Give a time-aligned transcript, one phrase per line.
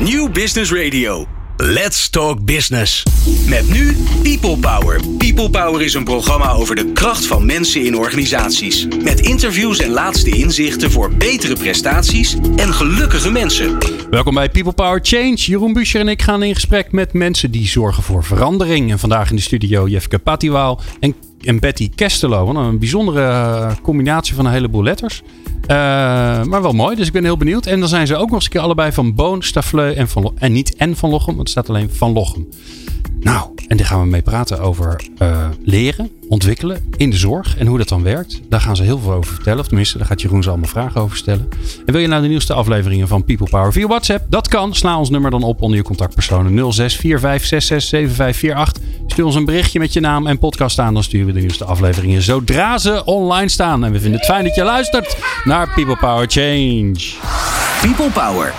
[0.00, 1.26] New Business Radio.
[1.56, 3.02] Let's Talk Business.
[3.48, 5.00] Met nu People Power.
[5.16, 8.86] People Power is een programma over de kracht van mensen in organisaties.
[9.02, 13.78] Met interviews en laatste inzichten voor betere prestaties en gelukkige mensen.
[14.10, 15.34] Welkom bij People Power Change.
[15.34, 18.90] Jeroen Buescher en ik gaan in gesprek met mensen die zorgen voor verandering.
[18.90, 22.46] En vandaag in de studio Jefke Patiwaal en, en Betty Kestelo.
[22.46, 25.22] Wat Een bijzondere eh, combinatie van een heleboel letters.
[25.62, 25.76] Uh,
[26.44, 27.66] maar wel mooi, dus ik ben heel benieuwd.
[27.66, 30.32] En dan zijn ze ook nog eens een keer allebei van Boon, Stafleu en van
[30.38, 32.48] En niet en van Lochem, want het staat alleen van Lochem.
[33.20, 37.66] Nou, en daar gaan we mee praten over uh, leren, ontwikkelen in de zorg en
[37.66, 38.40] hoe dat dan werkt.
[38.48, 39.60] Daar gaan ze heel veel over vertellen.
[39.60, 41.48] Of tenminste, daar gaat Jeroen ze allemaal vragen over stellen.
[41.86, 44.24] En wil je nou de nieuwste afleveringen van People Power via WhatsApp?
[44.30, 44.74] Dat kan.
[44.74, 46.78] Sla ons nummer dan op onder je contactpersonen 0645667548.
[49.06, 50.94] Stuur ons een berichtje met je naam en podcast aan.
[50.94, 53.84] Dan sturen we de nieuwste afleveringen zodra ze online staan.
[53.84, 56.96] En we vinden het fijn dat je luistert naar People Power Change.
[57.80, 58.54] People Power.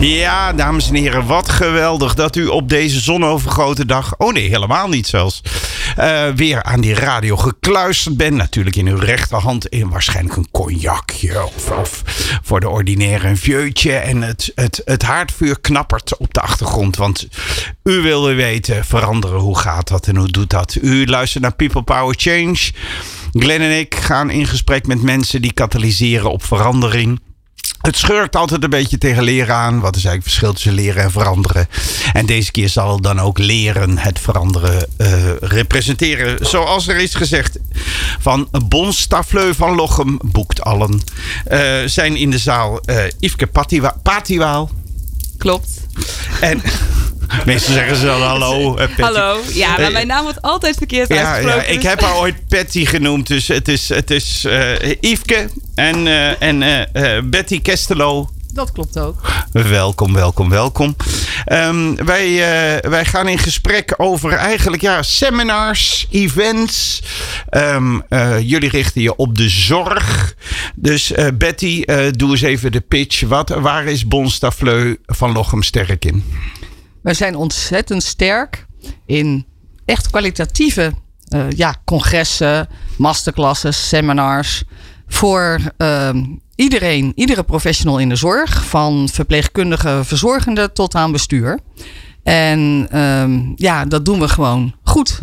[0.00, 4.88] Ja, dames en heren, wat geweldig dat u op deze zonovergoten dag, oh nee, helemaal
[4.88, 5.42] niet zelfs,
[5.98, 8.36] uh, weer aan die radio gekluisterd bent.
[8.36, 12.02] Natuurlijk in uw rechterhand in waarschijnlijk een cognacje of, of
[12.42, 13.92] voor de ordinaire een vieutje.
[13.92, 17.28] En het, het, het haardvuur knappert op de achtergrond, want
[17.82, 20.76] u wilde weten, veranderen, hoe gaat dat en hoe doet dat?
[20.80, 22.70] U luistert naar People Power Change.
[23.32, 27.20] Glenn en ik gaan in gesprek met mensen die katalyseren op verandering.
[27.82, 29.80] Het schurkt altijd een beetje tegen leren aan.
[29.80, 31.68] Wat is eigenlijk het verschil tussen leren en veranderen?
[32.12, 35.08] En deze keer zal dan ook leren het veranderen uh,
[35.40, 36.46] representeren.
[36.46, 37.58] Zoals er is gezegd
[38.20, 41.00] van Bon Stafleu van Lochem boekt allen.
[41.50, 44.70] Uh, zijn in de zaal uh, Yveske Patiwa Patiwaal.
[45.38, 45.68] Klopt.
[46.40, 46.62] En
[47.46, 48.60] Meestal zeggen ze dan hallo.
[48.82, 49.40] Uh, hallo.
[49.52, 51.72] Ja, maar mijn naam wordt altijd verkeerd ja, uitgesproken.
[51.72, 53.26] Ja, ik heb haar ooit Patty genoemd.
[53.26, 58.30] Dus het is, het is uh, Yveske en, uh, en uh, Betty Kestelo.
[58.52, 59.20] Dat klopt ook.
[59.52, 60.96] Welkom, welkom, welkom.
[61.52, 67.02] Um, wij, uh, wij gaan in gesprek over eigenlijk ja, seminars, events.
[67.50, 70.34] Um, uh, jullie richten je op de zorg.
[70.74, 73.20] Dus uh, Betty, doe eens even de pitch.
[73.20, 76.24] Wat, waar is Bonstafleu van Lochem sterk in?
[77.02, 78.66] Wij zijn ontzettend sterk
[79.06, 79.46] in
[79.84, 80.92] echt kwalitatieve
[81.48, 84.64] ja, congressen, masterclasses, seminars.
[85.06, 85.60] Voor
[86.54, 91.58] iedereen, iedere professional in de zorg, van verpleegkundige, verzorgende tot aan bestuur.
[92.22, 95.20] En um, ja, dat doen we gewoon goed.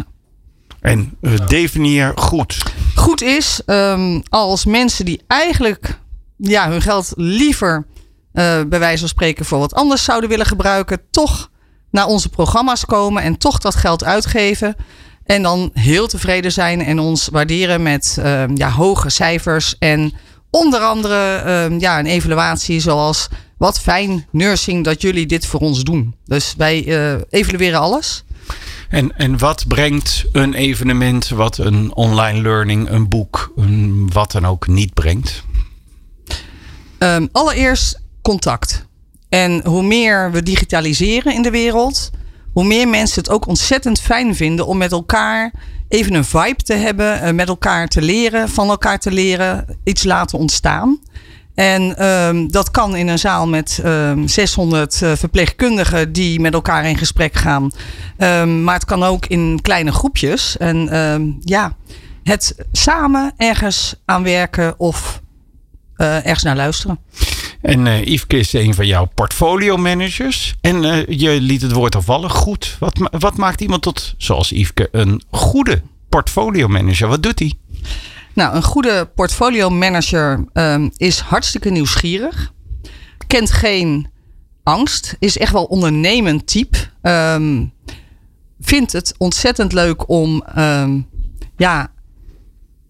[0.82, 2.64] En uh, definieer goed.
[2.96, 6.00] Goed is um, als mensen die eigenlijk
[6.38, 7.86] ja, hun geld liever
[8.34, 11.50] uh, bij wijze van spreken voor wat anders zouden willen gebruiken, toch
[11.92, 14.76] naar onze programma's komen en toch dat geld uitgeven.
[15.26, 20.14] En dan heel tevreden zijn en ons waarderen met uh, ja, hoge cijfers en
[20.52, 23.28] Onder andere uh, ja, een evaluatie zoals
[23.58, 26.16] wat fijn nursing dat jullie dit voor ons doen.
[26.26, 28.24] Dus wij uh, evalueren alles.
[28.90, 34.46] En, en wat brengt een evenement, wat een online learning, een boek, een wat dan
[34.46, 35.44] ook niet brengt?
[37.00, 38.88] Um, allereerst contact.
[39.30, 42.10] En hoe meer we digitaliseren in de wereld,
[42.54, 45.52] hoe meer mensen het ook ontzettend fijn vinden om met elkaar
[45.88, 50.38] even een vibe te hebben, met elkaar te leren, van elkaar te leren, iets laten
[50.38, 51.00] ontstaan.
[51.56, 56.86] En um, dat kan in een zaal met um, 600 uh, verpleegkundigen die met elkaar
[56.86, 57.72] in gesprek gaan.
[58.18, 60.58] Um, maar het kan ook in kleine groepjes.
[60.58, 61.76] En ja,
[62.24, 65.22] het samen ergens aan werken of
[65.98, 67.00] uh, ergens naar luisteren.
[67.62, 70.56] En uh, Yveske is een van jouw portfolio managers.
[70.62, 72.30] En uh, je liet het woord al vallen.
[72.30, 72.78] Goed.
[72.80, 77.08] Wat, wat maakt iemand tot, zoals Yveske, een goede portfolio manager?
[77.08, 77.54] Wat doet hij?
[78.34, 82.54] Nou, een goede portfolio manager um, is hartstikke nieuwsgierig.
[83.28, 84.08] Kent geen
[84.64, 85.16] angst.
[85.20, 86.78] Is echt wel ondernemend type.
[87.02, 87.74] Um,
[88.60, 91.08] vindt het ontzettend leuk om um,
[91.58, 91.92] ja,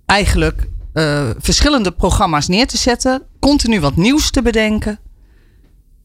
[0.06, 3.22] eigenlijk uh, verschillende programma's neer te zetten.
[3.40, 5.00] Continu wat nieuws te bedenken.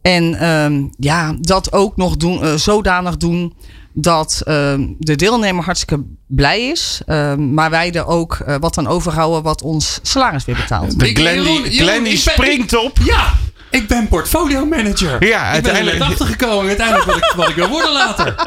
[0.03, 3.55] En um, ja, dat ook nog doen, uh, zodanig doen
[3.93, 7.01] dat uh, de deelnemer hartstikke blij is.
[7.07, 10.99] Uh, maar wij er ook uh, wat aan overhouden wat ons salaris weer betaalt.
[10.99, 12.99] De Glenn die, Glenn die springt op.
[13.05, 13.33] Ja,
[13.71, 15.27] ik ben portfolio manager.
[15.27, 15.93] Ja, uiteindelijk.
[15.93, 18.35] Ik ben er achtergekomen uiteindelijk wat ik, wat ik wil worden later.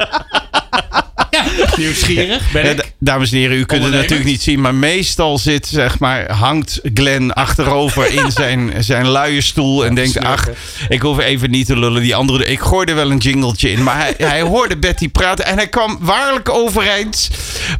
[1.30, 1.44] Ja,
[1.76, 2.87] nieuwsgierig ben ik.
[3.00, 6.80] Dames en heren, u kunt het natuurlijk niet zien, maar meestal zit, zeg maar, hangt
[6.94, 10.48] Glenn achterover in zijn, zijn luie stoel en denkt, ach,
[10.88, 12.02] ik hoef even niet te lullen.
[12.02, 15.56] Die andere, ik gooide wel een jingletje in, maar hij, hij hoorde Betty praten en
[15.56, 17.30] hij kwam waarlijk overeind,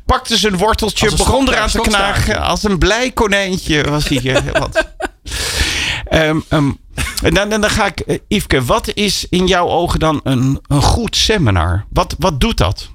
[0.07, 2.43] pakte zijn worteltje, begon eraan te knagen.
[2.43, 4.43] Als een blij konijntje was hij.
[4.53, 4.87] Wat.
[6.13, 6.79] Um, um,
[7.23, 10.83] En dan, dan, ga ik, uh, Yveske, wat is in jouw ogen dan een, een
[10.83, 11.85] goed seminar?
[11.91, 12.91] Wat, wat doet dat?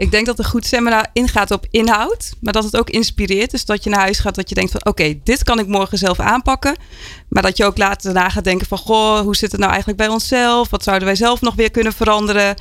[0.00, 3.50] Ik denk dat een goed seminar ingaat op inhoud, maar dat het ook inspireert.
[3.50, 5.98] Dus dat je naar huis gaat, dat je denkt van oké, dit kan ik morgen
[5.98, 6.76] zelf aanpakken.
[7.28, 10.00] Maar dat je ook later daarna gaat denken van goh, hoe zit het nou eigenlijk
[10.00, 10.70] bij onszelf?
[10.70, 12.54] Wat zouden wij zelf nog weer kunnen veranderen?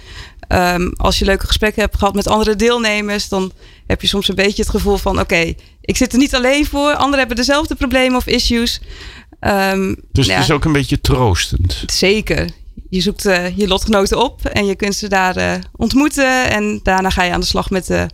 [0.47, 3.51] Um, als je leuke gesprekken hebt gehad met andere deelnemers, dan
[3.87, 6.93] heb je soms een beetje het gevoel van oké, ik zit er niet alleen voor.
[6.93, 8.81] Anderen hebben dezelfde problemen of issues.
[9.39, 11.83] Um, dus ja, het is ook een beetje troostend.
[11.85, 12.49] Zeker
[12.89, 16.49] je zoekt uh, je lotgenoten op en je kunt ze daar uh, ontmoeten.
[16.49, 18.07] En daarna ga je aan de slag met de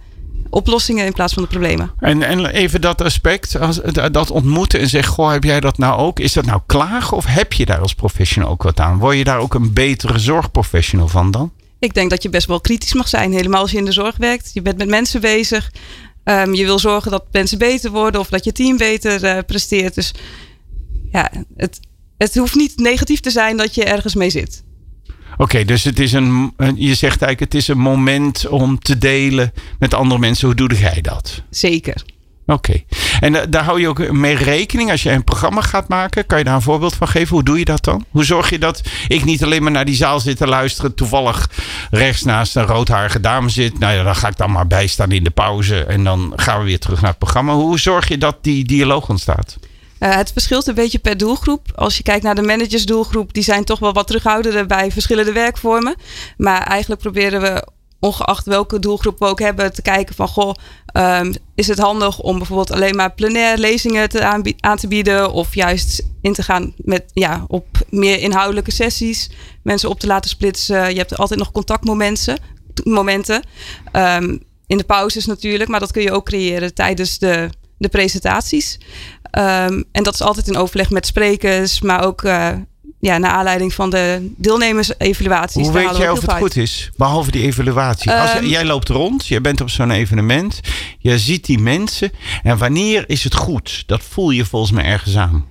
[0.49, 1.91] oplossingen in plaats van de problemen.
[1.99, 3.79] En, en even dat aspect, als,
[4.11, 6.19] dat ontmoeten en zeggen: Goh, heb jij dat nou ook?
[6.19, 8.97] Is dat nou klagen of heb je daar als professional ook wat aan?
[8.97, 11.51] Word je daar ook een betere zorgprofessional van dan?
[11.79, 14.17] Ik denk dat je best wel kritisch mag zijn, helemaal als je in de zorg
[14.17, 14.51] werkt.
[14.53, 15.71] Je bent met mensen bezig.
[16.23, 19.95] Um, je wil zorgen dat mensen beter worden of dat je team beter uh, presteert.
[19.95, 20.13] Dus
[21.11, 21.79] ja, het,
[22.17, 24.63] het hoeft niet negatief te zijn dat je ergens mee zit.
[25.37, 29.53] Oké, dus het is een, je zegt eigenlijk, het is een moment om te delen
[29.79, 30.47] met andere mensen.
[30.47, 31.41] Hoe doe jij dat?
[31.49, 32.03] Zeker.
[32.45, 32.83] Oké.
[33.19, 36.25] En uh, daar hou je ook mee rekening als je een programma gaat maken.
[36.25, 37.35] Kan je daar een voorbeeld van geven?
[37.35, 38.05] Hoe doe je dat dan?
[38.09, 41.49] Hoe zorg je dat ik niet alleen maar naar die zaal zit te luisteren, toevallig
[41.91, 43.79] rechts naast een roodharige dame zit?
[43.79, 46.65] Nou ja, dan ga ik dan maar bijstaan in de pauze en dan gaan we
[46.65, 47.53] weer terug naar het programma.
[47.53, 49.57] Hoe zorg je dat die dialoog ontstaat?
[50.05, 51.71] Uh, het verschilt een beetje per doelgroep.
[51.75, 55.95] Als je kijkt naar de managersdoelgroep, die zijn toch wel wat terughoudender bij verschillende werkvormen.
[56.37, 57.67] Maar eigenlijk proberen we,
[57.99, 60.53] ongeacht welke doelgroep we ook hebben, te kijken van goh,
[60.93, 65.55] um, is het handig om bijvoorbeeld alleen maar plenair lezingen te aan te bieden of
[65.55, 69.29] juist in te gaan met ja, op meer inhoudelijke sessies,
[69.63, 70.89] mensen op te laten splitsen.
[70.89, 72.37] Je hebt altijd nog contactmomenten.
[72.83, 73.43] Momenten.
[73.93, 78.77] Um, in de pauzes natuurlijk, maar dat kun je ook creëren tijdens de, de presentaties.
[79.37, 82.49] Um, en dat is altijd in overleg met sprekers, maar ook uh,
[82.99, 85.63] ja, naar aanleiding van de deelnemersevaluaties.
[85.63, 88.11] Hoe weet jij of het goed is, behalve die evaluatie?
[88.11, 90.59] Um, Als, ehm, jij loopt rond, je bent op zo'n evenement,
[90.99, 92.11] je ziet die mensen.
[92.43, 93.83] En wanneer is het goed?
[93.85, 95.45] Dat voel je volgens mij ergens aan.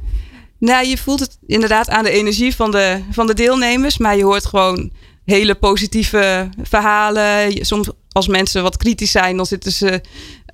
[0.58, 4.24] Nou, je voelt het inderdaad aan de energie van de, van de deelnemers, maar je
[4.24, 4.90] hoort gewoon
[5.24, 7.52] hele positieve verhalen.
[7.66, 10.00] Soms als mensen wat kritisch zijn, dan zitten ze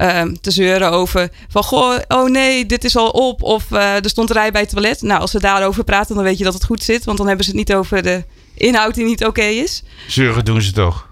[0.00, 3.42] uh, te zeuren over van goh, oh nee, dit is al op.
[3.42, 5.02] Of uh, er stond rij bij het toilet.
[5.02, 7.04] Nou, als ze daarover praten, dan weet je dat het goed zit.
[7.04, 8.24] Want dan hebben ze het niet over de
[8.54, 9.82] inhoud die niet oké okay is.
[10.08, 11.08] Zeuren doen ze toch?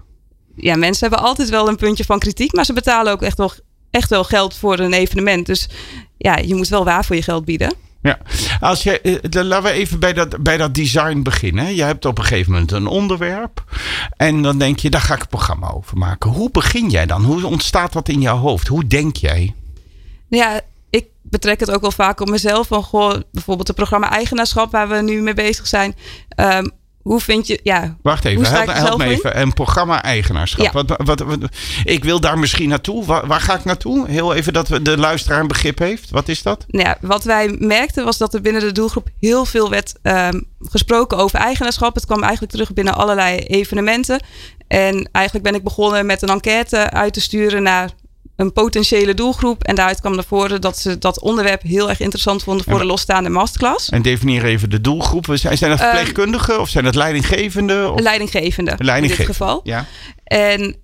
[0.57, 2.53] Ja, mensen hebben altijd wel een puntje van kritiek.
[2.53, 3.53] Maar ze betalen ook echt wel,
[3.91, 5.47] echt wel geld voor een evenement.
[5.47, 5.69] Dus
[6.17, 7.73] ja, je moet wel waar voor je geld bieden.
[8.03, 8.19] Ja,
[8.61, 11.75] als je, eh, laten we even bij dat, bij dat design beginnen.
[11.75, 13.65] Je hebt op een gegeven moment een onderwerp.
[14.17, 16.31] En dan denk je, daar ga ik een programma over maken.
[16.31, 17.25] Hoe begin jij dan?
[17.25, 18.67] Hoe ontstaat dat in jouw hoofd?
[18.67, 19.55] Hoe denk jij?
[20.29, 20.61] Ja,
[20.91, 22.67] ik betrek het ook wel vaak op mezelf.
[22.67, 25.95] Van, goh, bijvoorbeeld het programma Eigenaarschap, waar we nu mee bezig zijn.
[26.37, 26.71] Um,
[27.09, 27.97] hoe vind je, ja.
[28.03, 29.41] Wacht even, help, help me even.
[29.41, 30.65] Een programma-eigenaarschap.
[30.65, 30.73] Ja.
[30.73, 31.39] Wat, wat, wat,
[31.85, 33.05] ik wil daar misschien naartoe.
[33.05, 34.09] Waar, waar, ga ik naartoe?
[34.09, 36.11] Heel even dat de luisteraar een begrip heeft.
[36.11, 36.65] Wat is dat?
[36.69, 40.47] Nou ja, wat wij merkten was dat er binnen de doelgroep heel veel werd um,
[40.61, 41.95] gesproken over eigenaarschap.
[41.95, 44.21] Het kwam eigenlijk terug binnen allerlei evenementen.
[44.67, 47.91] En eigenlijk ben ik begonnen met een enquête uit te sturen naar
[48.39, 49.65] een potentiële doelgroep.
[49.65, 52.85] En daaruit kwam naar voren dat ze dat onderwerp heel erg interessant vonden voor de
[52.85, 53.89] losstaande masterclass.
[53.89, 55.27] En definieer even de doelgroep.
[55.33, 57.93] Zijn, zijn dat ehm, verpleegkundigen of zijn dat leidinggevenden?
[57.93, 58.01] Of?
[58.01, 59.61] Leidinggevende, in dit geval.
[59.65, 59.87] Ja.
[60.25, 60.75] En um,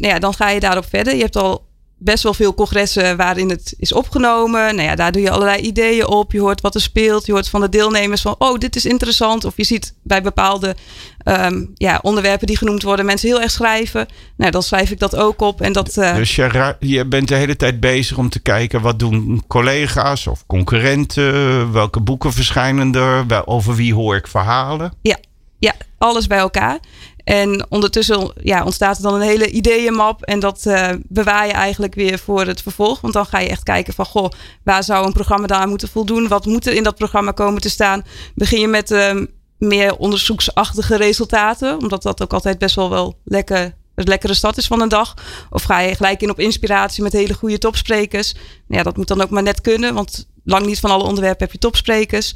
[0.00, 1.14] nou ja, dan ga je daarop verder.
[1.14, 1.66] Je hebt al
[2.04, 4.74] best wel veel congressen waarin het is opgenomen.
[4.74, 6.32] Nou ja, daar doe je allerlei ideeën op.
[6.32, 7.26] Je hoort wat er speelt.
[7.26, 9.44] Je hoort van de deelnemers van, oh, dit is interessant.
[9.44, 10.76] Of je ziet bij bepaalde
[11.24, 14.08] um, ja, onderwerpen die genoemd worden, mensen heel erg schrijven.
[14.36, 15.60] Nou, dan schrijf ik dat ook op.
[15.60, 16.14] En dat, uh...
[16.14, 20.46] Dus je, je bent de hele tijd bezig om te kijken wat doen collega's of
[20.46, 21.72] concurrenten?
[21.72, 23.46] Welke boeken verschijnen er?
[23.46, 24.92] Over wie hoor ik verhalen?
[25.02, 25.18] Ja,
[25.58, 26.78] ja alles bij elkaar.
[27.24, 30.22] En ondertussen ja, ontstaat er dan een hele ideeënmap.
[30.22, 33.00] En dat uh, bewaar je eigenlijk weer voor het vervolg.
[33.00, 34.30] Want dan ga je echt kijken van, goh,
[34.62, 36.28] waar zou een programma daar moeten voldoen?
[36.28, 38.04] Wat moet er in dat programma komen te staan?
[38.34, 39.22] Begin je met uh,
[39.58, 41.78] meer onderzoeksachtige resultaten.
[41.78, 45.14] Omdat dat ook altijd best wel wel lekker, lekkere stad is van een dag.
[45.50, 48.34] Of ga je gelijk in op inspiratie met hele goede topsprekers?
[48.68, 49.94] Ja, dat moet dan ook maar net kunnen.
[49.94, 52.34] Want lang niet van alle onderwerpen heb je topsprekers.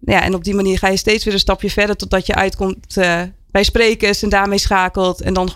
[0.00, 2.96] Ja, en op die manier ga je steeds weer een stapje verder totdat je uitkomt
[2.96, 3.22] uh,
[3.54, 5.20] bij sprekers en daarmee schakelt.
[5.20, 5.50] En dan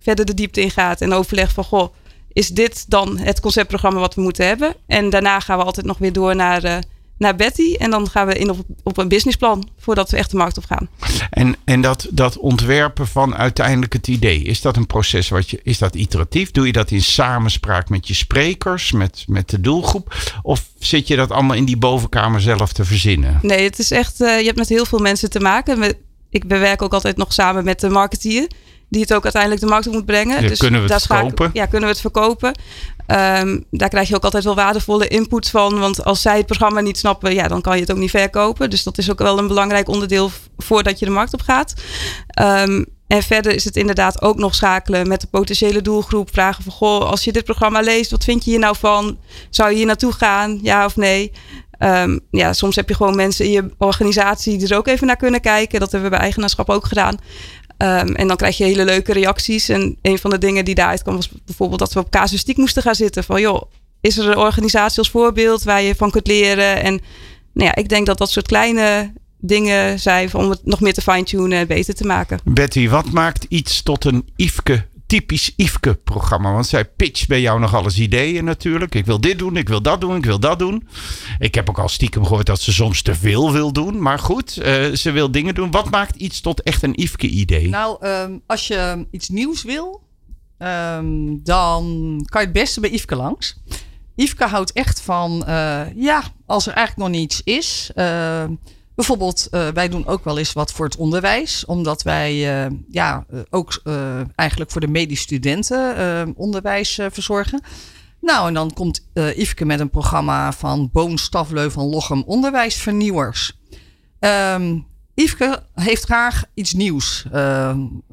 [0.00, 1.94] verder de diepte ingaat en overlegt van goh,
[2.32, 4.74] is dit dan het conceptprogramma wat we moeten hebben?
[4.86, 6.78] En daarna gaan we altijd nog weer door naar uh,
[7.18, 7.74] naar Betty.
[7.74, 10.64] En dan gaan we in op, op een businessplan voordat we echt de markt op
[10.64, 10.88] gaan.
[11.30, 15.60] En, en dat, dat ontwerpen van uiteindelijk het idee, is dat een proces wat je,
[15.62, 16.50] is dat iteratief?
[16.50, 20.14] Doe je dat in samenspraak met je sprekers, met, met de doelgroep?
[20.42, 23.38] Of zit je dat allemaal in die bovenkamer zelf te verzinnen?
[23.42, 25.96] Nee, het is echt, uh, je hebt met heel veel mensen te maken.
[26.34, 28.46] Ik bewerk ook altijd nog samen met de marketeer
[28.88, 30.42] die het ook uiteindelijk de markt op moet brengen.
[30.42, 31.50] Ja, dus kunnen we het verkopen?
[31.52, 32.48] ja, kunnen we het verkopen.
[33.06, 35.78] Um, daar krijg je ook altijd wel waardevolle input van.
[35.78, 38.70] Want als zij het programma niet snappen, ja, dan kan je het ook niet verkopen.
[38.70, 41.74] Dus dat is ook wel een belangrijk onderdeel voordat je de markt op gaat.
[42.40, 46.28] Um, en verder is het inderdaad ook nog schakelen met de potentiële doelgroep.
[46.32, 49.18] Vragen van, goh, als je dit programma leest, wat vind je hier nou van?
[49.50, 51.32] Zou je hier naartoe gaan, ja of nee?
[51.78, 55.16] Um, ja, soms heb je gewoon mensen in je organisatie die er ook even naar
[55.16, 55.80] kunnen kijken.
[55.80, 57.16] Dat hebben we bij eigenaarschap ook gedaan.
[57.78, 59.68] Um, en dan krijg je hele leuke reacties.
[59.68, 62.82] En een van de dingen die daaruit kwam was bijvoorbeeld dat we op casuïstiek moesten
[62.82, 63.24] gaan zitten.
[63.24, 63.62] Van joh,
[64.00, 66.82] is er een organisatie als voorbeeld waar je van kunt leren?
[66.82, 67.00] En
[67.52, 71.00] nou ja, ik denk dat dat soort kleine dingen zijn om het nog meer te
[71.00, 72.38] fine-tunen en beter te maken.
[72.44, 76.52] Betty, wat maakt iets tot een Ifke typisch Ifke-programma.
[76.52, 78.94] Want zij pitcht bij jou nog alles ideeën natuurlijk.
[78.94, 80.88] Ik wil dit doen, ik wil dat doen, ik wil dat doen.
[81.38, 84.02] Ik heb ook al stiekem gehoord dat ze soms te veel wil doen.
[84.02, 85.70] Maar goed, uh, ze wil dingen doen.
[85.70, 87.68] Wat maakt iets tot echt een Ifke-idee?
[87.68, 90.02] Nou, um, als je iets nieuws wil,
[90.58, 91.84] um, dan
[92.28, 93.56] kan je het beste bij Ifke langs.
[94.16, 97.90] Ifke houdt echt van, uh, ja, als er eigenlijk nog niets is...
[97.94, 98.44] Uh,
[98.94, 103.24] Bijvoorbeeld, uh, wij doen ook wel eens wat voor het onderwijs, omdat wij uh, ja,
[103.32, 103.82] uh, ook
[104.34, 107.62] eigenlijk voor de medisch studenten onderwijs verzorgen.
[108.20, 113.58] Nou, en dan komt Yveske met een programma van Boon Stafleu van Lochem Onderwijsvernieuwers.
[114.20, 117.26] Um, Yveske heeft graag iets nieuws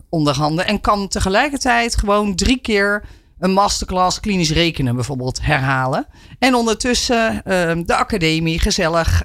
[0.10, 3.06] onder handen en kan tegelijkertijd gewoon drie keer
[3.40, 6.08] een masterclass klinisch rekenen bijvoorbeeld herhalen.
[6.40, 7.42] En ondertussen
[7.86, 9.24] de academie gezellig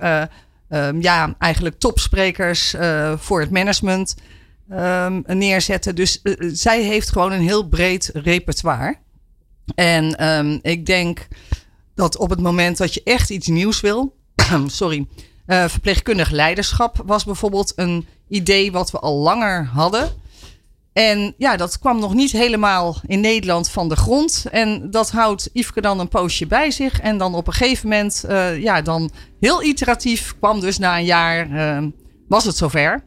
[0.68, 4.14] um, ja, eigenlijk topsprekers uh, voor het management
[4.73, 5.94] um, neerzetten.
[5.94, 8.96] Dus uh, zij heeft gewoon een heel breed repertoire.
[9.75, 11.28] En um, ik denk
[11.94, 14.16] dat op het moment dat je echt iets nieuws wil,
[14.66, 15.06] sorry,
[15.46, 20.08] uh, verpleegkundig leiderschap was bijvoorbeeld een idee wat we al langer hadden.
[20.96, 24.44] En ja, dat kwam nog niet helemaal in Nederland van de grond.
[24.50, 27.00] En dat houdt Yveske dan een poosje bij zich.
[27.00, 29.10] En dan op een gegeven moment, uh, ja, dan
[29.40, 31.86] heel iteratief kwam dus na een jaar, uh,
[32.28, 33.04] was het zover.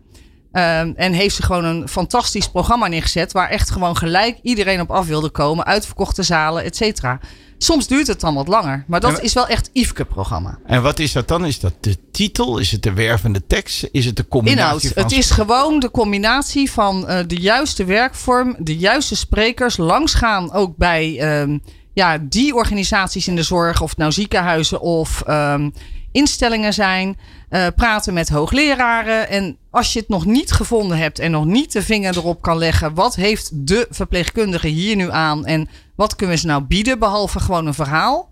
[0.52, 3.32] Uh, en heeft ze gewoon een fantastisch programma neergezet.
[3.32, 5.66] Waar echt gewoon gelijk iedereen op af wilde komen.
[5.66, 7.20] Uitverkochte zalen, et cetera.
[7.62, 8.84] Soms duurt het dan wat langer.
[8.88, 10.60] Maar dat is wel echt Yveske-programma.
[10.66, 11.46] En wat is dat dan?
[11.46, 12.58] Is dat de titel?
[12.58, 13.88] Is het de wervende tekst?
[13.92, 14.94] Is het de combinatie Inhoud.
[14.94, 15.04] van...
[15.04, 19.78] Het is gewoon de combinatie van uh, de juiste werkvorm, de juiste sprekers.
[19.78, 21.58] Langsgaan ook bij uh,
[21.94, 23.82] ja, die organisaties in de zorg.
[23.82, 25.74] Of het nou ziekenhuizen of um,
[26.12, 27.18] instellingen zijn.
[27.50, 29.30] Uh, praten met hoogleraren.
[29.30, 32.58] En als je het nog niet gevonden hebt en nog niet de vinger erop kan
[32.58, 32.94] leggen.
[32.94, 35.46] Wat heeft de verpleegkundige hier nu aan?
[35.46, 38.30] En wat kunnen we ze nou bieden behalve gewoon een verhaal?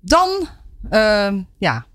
[0.00, 0.48] Dan,
[0.90, 1.86] uh, ja,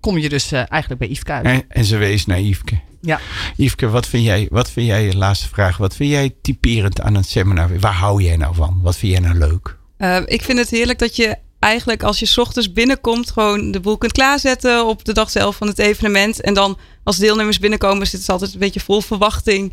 [0.00, 1.44] kom je dus uh, eigenlijk bij Yveske uit.
[1.44, 2.80] En, en, ze wees naar Yveske.
[3.00, 3.20] Ja.
[3.56, 7.24] Yveske, wat vind jij, wat vind jij, laatste vraag, wat vind jij typerend aan een
[7.24, 7.78] seminar?
[7.78, 8.80] Waar hou jij nou van?
[8.82, 9.76] Wat vind jij nou leuk?
[9.98, 13.98] Uh, ik vind het heerlijk dat je eigenlijk als je ochtends binnenkomt, gewoon de boel
[13.98, 16.40] kunt klaarzetten op de dag zelf van het evenement.
[16.40, 19.72] En dan als deelnemers binnenkomen, zit het altijd een beetje vol verwachting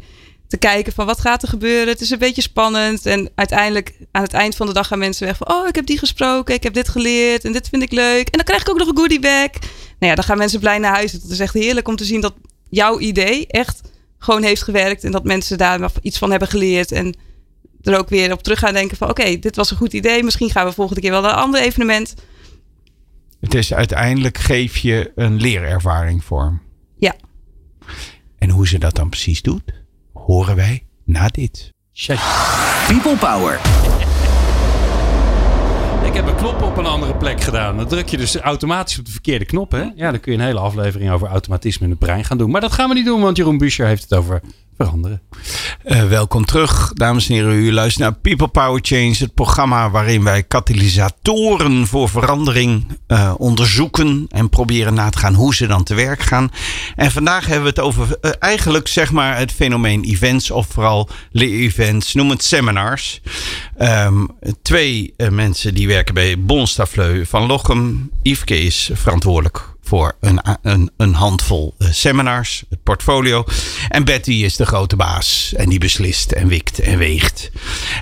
[0.54, 1.88] te kijken van wat gaat er gebeuren.
[1.88, 3.06] Het is een beetje spannend.
[3.06, 5.86] En uiteindelijk aan het eind van de dag gaan mensen weg van oh, ik heb
[5.86, 8.28] die gesproken, ik heb dit geleerd en dit vind ik leuk.
[8.30, 9.50] En dan krijg ik ook nog een goodie bag.
[10.00, 11.12] Nou ja, dan gaan mensen blij naar huis.
[11.12, 12.34] Het is echt heerlijk om te zien dat
[12.70, 13.82] jouw idee echt
[14.18, 17.16] gewoon heeft gewerkt en dat mensen daar iets van hebben geleerd en
[17.82, 20.24] er ook weer op terug gaan denken van oké, okay, dit was een goed idee.
[20.24, 22.14] Misschien gaan we volgende keer wel naar een ander evenement.
[23.40, 26.62] Het is uiteindelijk geef je een leerervaring vorm.
[26.98, 27.16] Ja.
[28.38, 29.83] En hoe ze dat dan precies doet,
[30.26, 31.74] horen wij na dit.
[32.88, 33.60] People Power.
[36.06, 37.78] Ik heb een knop op een andere plek gedaan.
[37.78, 39.72] Dan druk je dus automatisch op de verkeerde knop.
[39.72, 39.82] Hè?
[39.96, 42.52] Ja, dan kun je een hele aflevering over automatisme in het brein gaan doen.
[42.52, 44.42] Maar dat gaan we niet doen, want Jeroen Buescher heeft het over
[44.78, 45.22] veranderen.
[45.86, 47.54] Uh, welkom terug, dames en heren.
[47.54, 54.26] U luistert naar People Power Change, het programma waarin wij katalysatoren voor verandering uh, onderzoeken
[54.30, 56.52] en proberen na te gaan hoe ze dan te werk gaan.
[56.96, 61.10] En vandaag hebben we het over uh, eigenlijk zeg maar het fenomeen events of vooral
[61.32, 63.22] leer-events, noem het seminars.
[63.82, 64.30] Um,
[64.62, 68.10] twee mensen die werken bij Bonstafleu van Lochem.
[68.22, 73.46] Yveske is verantwoordelijk voor een, een, een handvol eh, seminars, het portfolio.
[73.90, 77.52] En Betty is de grote baas en die beslist en wikt en weegt.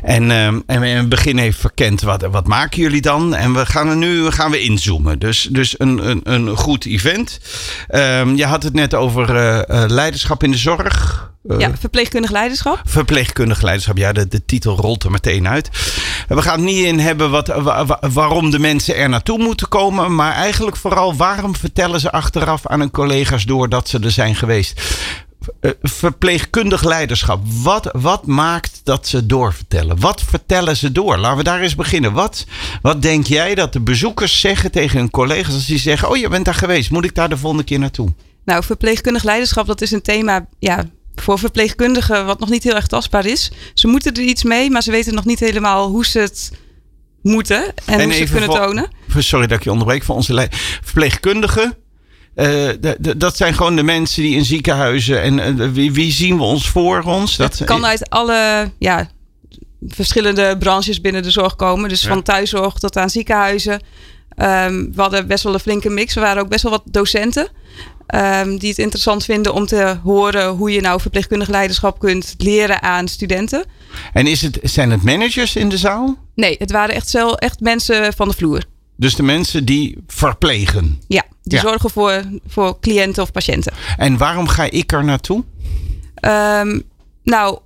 [0.02, 3.36] En, ehm, en in het begin even verkend, wat, wat maken jullie dan?
[3.36, 5.20] En we gaan er nu gaan we inzoomen.
[5.20, 7.40] Dus, dus een, een, een goed event.
[7.88, 11.31] Ehm, je had het net over eh, eh, leiderschap in de zorg.
[11.44, 12.82] Uh, ja, verpleegkundig leiderschap.
[12.86, 15.70] Verpleegkundig leiderschap, ja, de, de titel rolt er meteen uit.
[16.28, 17.48] We gaan het niet in hebben wat,
[18.14, 22.80] waarom de mensen er naartoe moeten komen, maar eigenlijk vooral waarom vertellen ze achteraf aan
[22.80, 24.82] hun collega's door dat ze er zijn geweest.
[25.82, 27.42] Verpleegkundig leiderschap.
[27.64, 30.00] Wat, wat maakt dat ze doorvertellen?
[30.00, 31.18] Wat vertellen ze door?
[31.18, 32.14] Laten we daar eens beginnen.
[32.14, 32.46] Wat,
[32.82, 36.30] wat denk jij dat de bezoekers zeggen tegen hun collega's als die zeggen: Oh, je
[36.30, 38.14] bent daar geweest, moet ik daar de volgende keer naartoe?
[38.46, 40.84] Nou, verpleegkundig leiderschap, dat is een thema ja,
[41.16, 43.52] voor verpleegkundigen wat nog niet heel erg tastbaar is.
[43.74, 46.52] Ze moeten er iets mee, maar ze weten nog niet helemaal hoe ze het
[47.22, 48.90] moeten en, hoe ze het kunnen tonen.
[49.18, 50.04] Sorry dat ik je onderbreek.
[50.04, 50.48] Voor onze
[50.82, 51.76] verpleegkundigen.
[52.36, 52.70] Uh,
[53.18, 55.22] dat zijn gewoon de mensen die in ziekenhuizen.
[55.22, 57.36] En uh, wie, wie, zien we ons voor ons?
[57.36, 59.10] Dat het kan uit alle ja,
[59.88, 61.90] verschillende branches binnen de zorg komen.
[61.90, 63.74] Dus van thuiszorg tot aan ziekenhuizen.
[63.74, 66.16] Um, we hadden best wel een flinke mix.
[66.16, 67.48] Er waren ook best wel wat docenten.
[68.16, 72.82] Um, die het interessant vinden om te horen hoe je nou verpleegkundig leiderschap kunt leren
[72.82, 73.66] aan studenten.
[74.14, 76.18] En is het, zijn het managers in de zaal?
[76.36, 78.64] Nee, het waren echt, zelf, echt mensen van de vloer.
[78.96, 81.02] Dus de mensen die verplegen?
[81.08, 83.74] Ja, die zorgen voor, voor cliënten of patiënten.
[83.98, 85.44] En waarom ga ik er naartoe?
[86.26, 86.84] Um,
[87.24, 87.60] nou,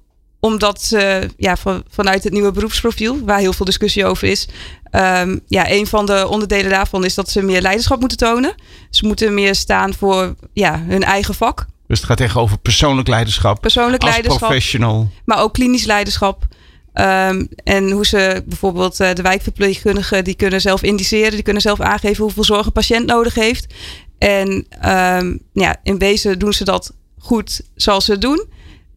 [0.46, 4.48] omdat uh, ja, van, vanuit het nieuwe beroepsprofiel, waar heel veel discussie over is,
[4.92, 8.56] um, ja, een van de onderdelen daarvan is dat ze meer leiderschap moeten tonen.
[8.90, 11.66] Ze moeten meer staan voor ja, hun eigen vak.
[11.88, 13.62] Dus het gaat echt over persoonlijk leiderschap.
[13.62, 14.48] Persoonlijk als leiderschap.
[14.48, 15.10] professional.
[15.26, 16.48] Maar ook klinisch leiderschap.
[16.94, 21.80] Um, en hoe ze bijvoorbeeld uh, de wijkverpleegkundigen, die kunnen zelf indiceren, die kunnen zelf
[21.80, 23.74] aangeven hoeveel zorg een patiënt nodig heeft.
[24.18, 24.48] En
[24.86, 28.46] um, ja, in wezen doen ze dat goed zoals ze het doen.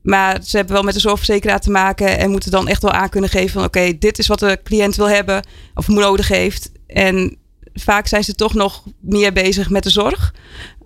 [0.03, 3.09] Maar ze hebben wel met de zorgverzekeraar te maken en moeten dan echt wel aan
[3.09, 6.71] kunnen geven van oké, dit is wat de cliënt wil hebben of nodig heeft.
[6.87, 7.37] En
[7.75, 10.35] vaak zijn ze toch nog meer bezig met de zorg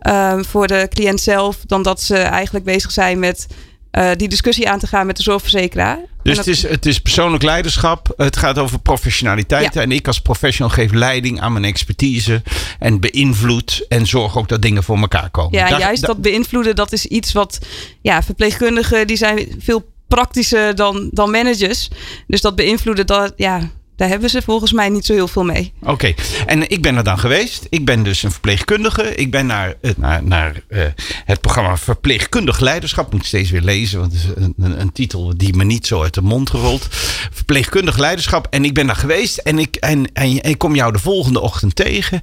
[0.03, 3.47] uh, voor de cliënt zelf dan dat ze eigenlijk bezig zijn met
[3.93, 5.99] uh, die discussie aan te gaan met de zorgverzekeraar.
[6.23, 8.13] Dus het, is, het is persoonlijk leiderschap.
[8.17, 9.77] Het gaat over professionaliteit.
[9.77, 12.43] En ik als professional geef leiding aan mijn expertise.
[12.79, 13.85] En beïnvloed.
[13.89, 15.59] En zorg ook dat dingen voor elkaar komen.
[15.59, 16.77] Ja, juist dat beïnvloeden.
[16.77, 17.59] Dat is iets wat
[18.01, 19.07] ja, verpleegkundigen.
[19.07, 21.89] Die zijn veel praktischer dan, dan managers.
[22.27, 23.07] Dus dat beïnvloeden.
[23.07, 23.71] Dat, ja,
[24.03, 25.73] daar hebben ze volgens mij niet zo heel veel mee.
[25.81, 26.15] Oké,
[26.47, 27.67] en ik ben er dan geweest.
[27.69, 29.15] Ik ben dus een verpleegkundige.
[29.15, 30.85] Ik ben naar, eh, naar, uh,
[31.25, 33.13] het programma Verpleegkundig Leiderschap.
[33.13, 36.15] Moet steeds weer lezen, want het is een, een, titel die me niet zo uit
[36.15, 36.87] de mond gerold.
[37.33, 38.47] Verpleegkundig Leiderschap.
[38.51, 41.77] En ik ben daar geweest en ik, en, en, ik kom jou de volgende ochtend
[41.77, 42.23] tegen.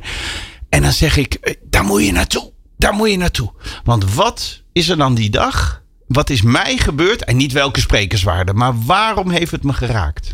[0.70, 2.52] En dan zeg ik, eh, daar moet je naartoe.
[2.78, 3.52] Daar moet je naartoe.
[3.84, 5.82] Want wat is er dan die dag?
[6.08, 7.24] Wat is mij gebeurd?
[7.24, 10.34] En niet welke sprekers waren maar waarom heeft het me geraakt?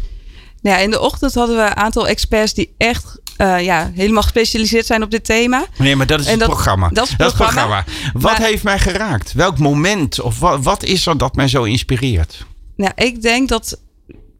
[0.65, 4.21] Nou ja, in de ochtend hadden we een aantal experts die echt uh, ja, helemaal
[4.21, 5.65] gespecialiseerd zijn op dit thema.
[5.77, 6.89] Nee, maar dat is het programma.
[6.89, 7.83] Dat is het programma.
[8.13, 9.33] Wat heeft mij geraakt?
[9.33, 12.45] Welk moment of wat, wat is er dat mij zo inspireert?
[12.75, 13.79] Nou, ik denk dat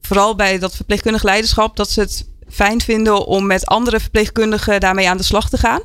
[0.01, 5.09] vooral bij dat verpleegkundig leiderschap, dat ze het fijn vinden om met andere verpleegkundigen daarmee
[5.09, 5.81] aan de slag te gaan.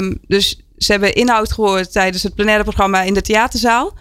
[0.00, 3.94] Um, dus ze hebben inhoud gehoord tijdens het plenaire programma in de theaterzaal.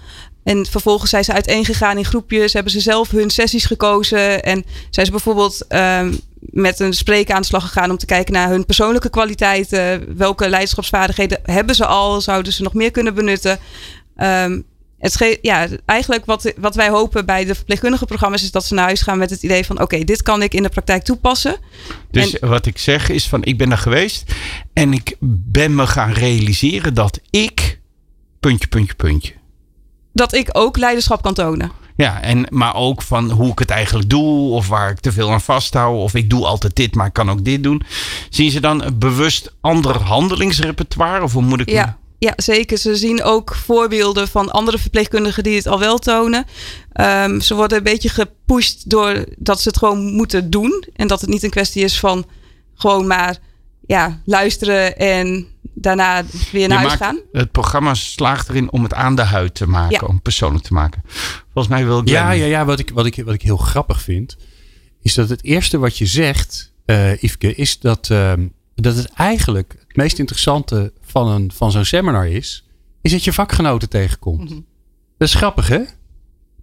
[0.45, 4.43] En vervolgens zijn ze uiteengegaan in groepjes, hebben ze zelf hun sessies gekozen.
[4.43, 8.33] En zijn ze bijvoorbeeld um, met een spreker aan de slag gegaan om te kijken
[8.33, 10.17] naar hun persoonlijke kwaliteiten.
[10.17, 12.21] Welke leiderschapsvaardigheden hebben ze al?
[12.21, 13.59] Zouden ze nog meer kunnen benutten?
[14.17, 14.65] Um,
[14.97, 18.85] het ja, eigenlijk wat, wat wij hopen bij de verpleegkundige programma's is dat ze naar
[18.85, 21.57] huis gaan met het idee van oké, dit kan ik in de praktijk toepassen.
[22.11, 24.33] Dus wat ik zeg is van ik ben daar geweest
[24.73, 27.79] en ik ben me gaan realiseren dat ik
[28.39, 29.33] puntje, puntje, puntje
[30.15, 31.71] dat ik ook leiderschap kan tonen.
[31.95, 35.31] Ja, en, maar ook van hoe ik het eigenlijk doe, of waar ik te veel
[35.31, 37.81] aan vasthoud, of ik doe altijd dit, maar ik kan ook dit doen.
[38.29, 41.23] Zien ze dan bewust ander handelingsrepertoire?
[41.23, 41.97] Of hoe moet ik ja.
[42.17, 42.77] Ja, zeker.
[42.77, 46.45] Ze zien ook voorbeelden van andere verpleegkundigen die het al wel tonen.
[47.01, 50.83] Um, ze worden een beetje gepusht door dat ze het gewoon moeten doen.
[50.95, 52.25] En dat het niet een kwestie is van
[52.75, 53.37] gewoon maar
[53.85, 57.19] ja, luisteren en daarna weer naar huis gaan.
[57.31, 61.01] Het programma slaagt erin om het aan de huid te maken, om persoonlijk te maken.
[61.43, 62.09] Volgens mij wil ik.
[62.09, 64.37] Ja, ja, ja wat, ik, wat, ik, wat ik heel grappig vind,
[65.01, 68.33] is dat het eerste wat je zegt, uh, Yveske, is dat, uh,
[68.75, 72.67] dat het eigenlijk het meest interessante van, een, van zo'n seminar is,
[73.01, 74.49] is dat je vakgenoten tegenkomt.
[74.49, 74.65] Mm
[75.17, 75.81] Dat is grappig, hè?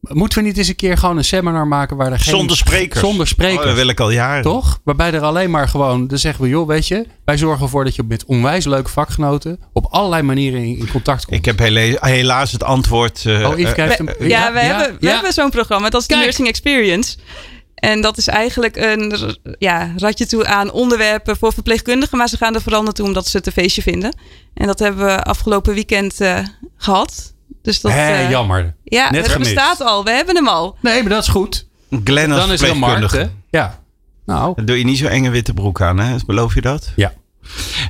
[0.09, 2.35] Moeten we niet eens een keer gewoon een seminar maken waar er geen...
[2.35, 3.01] Zonder sprekers.
[3.01, 3.59] Zonder sprekers.
[3.61, 4.43] Oh, dat wil ik al jaren.
[4.43, 4.81] Toch?
[4.85, 7.95] Waarbij er alleen maar gewoon, dan zeggen we, joh, weet je, wij zorgen ervoor dat
[7.97, 11.37] je met onwijs leuke vakgenoten op allerlei manieren in, in contact komt.
[11.39, 13.27] Ik heb hele- helaas het antwoord.
[13.27, 14.07] eh, Oh, Yves eh, krijgt hem.
[14.07, 15.13] We- ja, we hebben, we ja.
[15.13, 15.89] hebben zo'n programma.
[15.91, 16.25] Dat is de Kijk.
[16.27, 17.17] Nursing Experience.
[17.75, 22.19] En dat is eigenlijk een ja, ratje toe aan onderwerpen voor verpleegkundigen.
[22.19, 24.17] Maar ze gaan er vooral naartoe omdat ze het een feestje vinden.
[24.55, 26.39] En dat hebben we afgelopen weekend eh,
[26.77, 27.35] gehad.
[27.63, 28.75] Dus dat, Hé, eh, jammer.
[28.85, 29.55] Ja, Net het gemist.
[29.55, 30.05] bestaat al.
[30.05, 30.77] We hebben hem al.
[30.81, 31.67] Nee, maar dat is goed.
[32.05, 33.39] Glenn als Dan is er een markt, verpleegkundige.
[33.51, 33.59] hè?
[33.59, 33.81] Ja.
[34.27, 36.17] Nou, Dan doe je niet zo'n enge witte broek aan, hè?
[36.27, 36.93] Beloof je dat?
[36.97, 37.13] ja.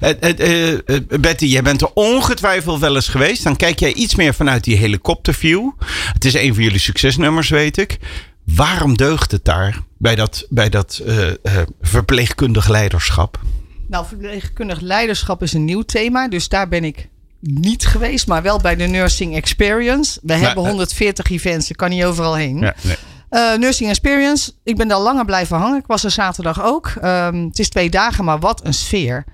[0.00, 3.44] Eh, eh, eh, Betty, jij bent er ongetwijfeld wel eens geweest.
[3.44, 5.70] Dan kijk jij iets meer vanuit die helikopterview.
[6.12, 7.98] Het is een van jullie succesnummers, weet ik.
[8.44, 11.36] Waarom deugt het daar bij dat, bij dat eh, eh,
[11.80, 13.40] verpleegkundig leiderschap?
[13.88, 16.28] Nou, verpleegkundig leiderschap is een nieuw thema.
[16.28, 17.08] Dus daar ben ik
[17.42, 20.20] niet geweest, maar wel bij de Nursing Experience.
[20.22, 22.58] We hebben eh, 140 events, ik kan niet overal heen.
[22.58, 22.96] nee.
[23.28, 25.78] Eh, Nursing Experience, ik ben daar langer blijven hangen.
[25.78, 26.92] Ik was er zaterdag ook.
[27.00, 29.24] Ehm, het is twee dagen, maar wat een sfeer.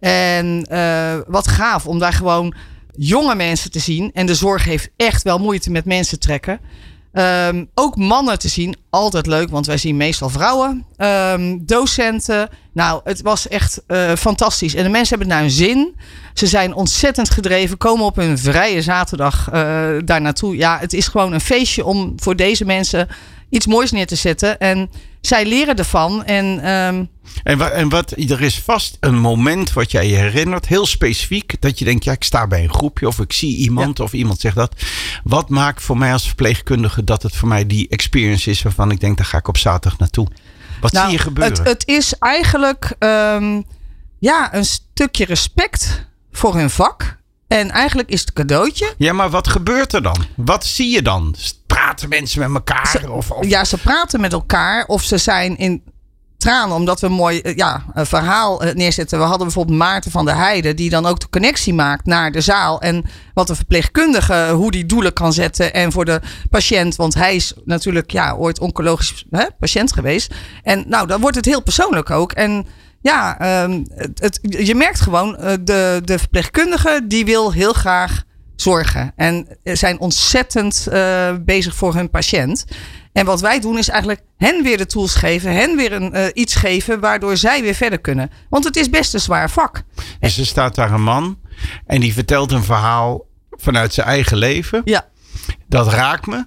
[0.00, 2.54] En eh, wat gaaf om daar gewoon
[2.96, 4.10] jonge mensen te zien.
[4.12, 6.60] En de zorg heeft echt wel moeite met mensen trekken.
[7.12, 10.84] Ehm, ook mannen te zien, altijd leuk, want wij zien meestal vrouwen.
[10.96, 14.74] Ehm, docenten, nou, het was echt eh, fantastisch.
[14.74, 15.94] En de mensen hebben naar hun zin.
[16.34, 19.52] Ze zijn ontzettend gedreven, komen op hun vrije zaterdag eh,
[20.04, 20.56] daar naartoe.
[20.56, 23.08] Ja, het is gewoon een feestje om voor deze mensen
[23.50, 24.58] iets moois neer te zetten.
[24.58, 26.24] En zij leren ervan.
[26.24, 27.04] En ehm,
[27.42, 31.60] En, wa- en wat, er is vast een moment wat jij je herinnert, heel specifiek,
[31.60, 34.40] dat je denkt, ja, ik sta bij een groepje of ik zie iemand of iemand
[34.40, 34.74] zegt dat.
[35.24, 39.00] Wat maakt voor mij als verpleegkundige dat het voor mij die experience is waarvan ik
[39.00, 40.26] denk, daar ga ik op zaterdag naartoe?
[40.80, 41.52] Wat zie je gebeuren?
[41.54, 43.62] Nou, Het, het is eigenlijk ehm,
[44.18, 47.16] ja, een stukje respect voor hun vak.
[47.48, 48.94] En eigenlijk is het cadeautje.
[48.98, 50.24] Ja, maar wat gebeurt er dan?
[50.36, 51.34] Wat zie je dan?
[51.88, 53.10] Praten mensen met elkaar?
[53.10, 53.46] Of, of...
[53.46, 55.82] Ja, ze praten met elkaar of ze zijn in
[56.38, 59.18] tranen omdat we een mooi eh, ja, een verhaal eh, neerzetten.
[59.18, 62.40] We hadden bijvoorbeeld Maarten van der Heijden die dan ook de connectie maakt naar de
[62.40, 62.80] zaal.
[62.80, 65.74] En wat een verpleegkundige, hoe die doelen kan zetten.
[65.74, 66.20] En voor de
[66.50, 70.34] patiënt, want hij is natuurlijk ja, ooit oncologisch hè, patiënt geweest.
[70.62, 72.32] En nou, dan wordt het heel persoonlijk ook.
[72.32, 72.66] En
[73.00, 78.22] ja, ehm, het, het- je merkt gewoon, eh, de, de verpleegkundige die wil heel graag
[78.60, 79.12] zorgen.
[79.16, 82.64] En zijn ontzettend eh, bezig voor hun patiënt.
[83.12, 86.26] En wat wij doen is eigenlijk hen weer de tools geven, hen weer een, eh,
[86.32, 88.30] iets geven waardoor zij weer verder kunnen.
[88.48, 89.82] Want het is best een zwaar vak.
[90.20, 91.38] Dus er staat daar een man
[91.86, 94.82] en die vertelt een verhaal vanuit zijn eigen leven.
[94.84, 95.06] Ja.
[95.66, 96.46] Dat raakt me.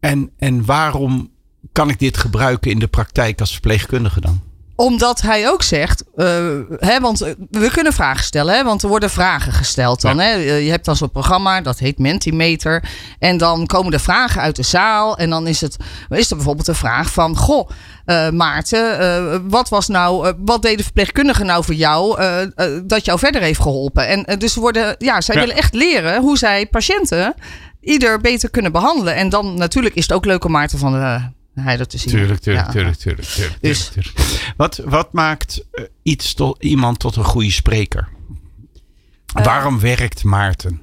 [0.00, 1.30] En, en waarom
[1.72, 4.45] kan ik dit gebruiken in de praktijk als verpleegkundige dan?
[4.76, 6.26] Omdat hij ook zegt, eh,
[6.78, 10.16] hè, want eh, we kunnen vragen stellen, hè, want er worden vragen gesteld dan.
[10.16, 10.22] Ja.
[10.22, 10.28] Hè.
[10.32, 12.84] Eh, Je hebt dan zo'n programma, dat heet Mentimeter.
[13.18, 15.16] En dan komen de vragen uit de zaal.
[15.18, 15.76] En dan is, het,
[16.08, 17.68] is er bijvoorbeeld de vraag van, goh,
[18.32, 22.20] Maarten, wat was nou, wat deed de verpleegkundige nou voor jou,
[22.84, 24.26] dat jou verder heeft geholpen?
[24.26, 25.40] En dus worden, ja, zij Ja.
[25.40, 27.34] willen echt leren hoe zij patiënten
[27.80, 29.14] ieder beter kunnen behandelen.
[29.14, 31.20] En dan natuurlijk is het ook leuk om Maarten van de
[31.64, 32.08] Heijden te zien.
[32.10, 32.72] Tuurlijk, tuurlijk, Ja.
[32.72, 34.18] tuurlijk, tuurlijk, tuurlijk, Dus- tuurlijk.
[34.56, 38.08] Wat, wat maakt eh, iets tot, iemand tot een goede spreker?
[39.34, 39.44] Eh.
[39.44, 40.80] Waarom werkt Maarten?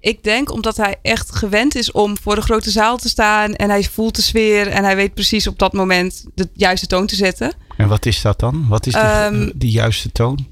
[0.00, 3.54] Ik denk omdat hij echt gewend is om voor de grote zaal te staan.
[3.54, 4.66] En hij voelt de sfeer.
[4.66, 7.52] En hij weet precies op dat moment de juiste toon te zetten.
[7.76, 8.66] En wat is dat dan?
[8.68, 10.46] Wat is die, Ehm, die juiste toon?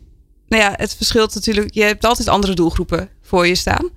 [0.49, 1.75] Nou ja, het verschilt natuurlijk.
[1.75, 3.89] Je hebt altijd andere doelgroepen voor je staan.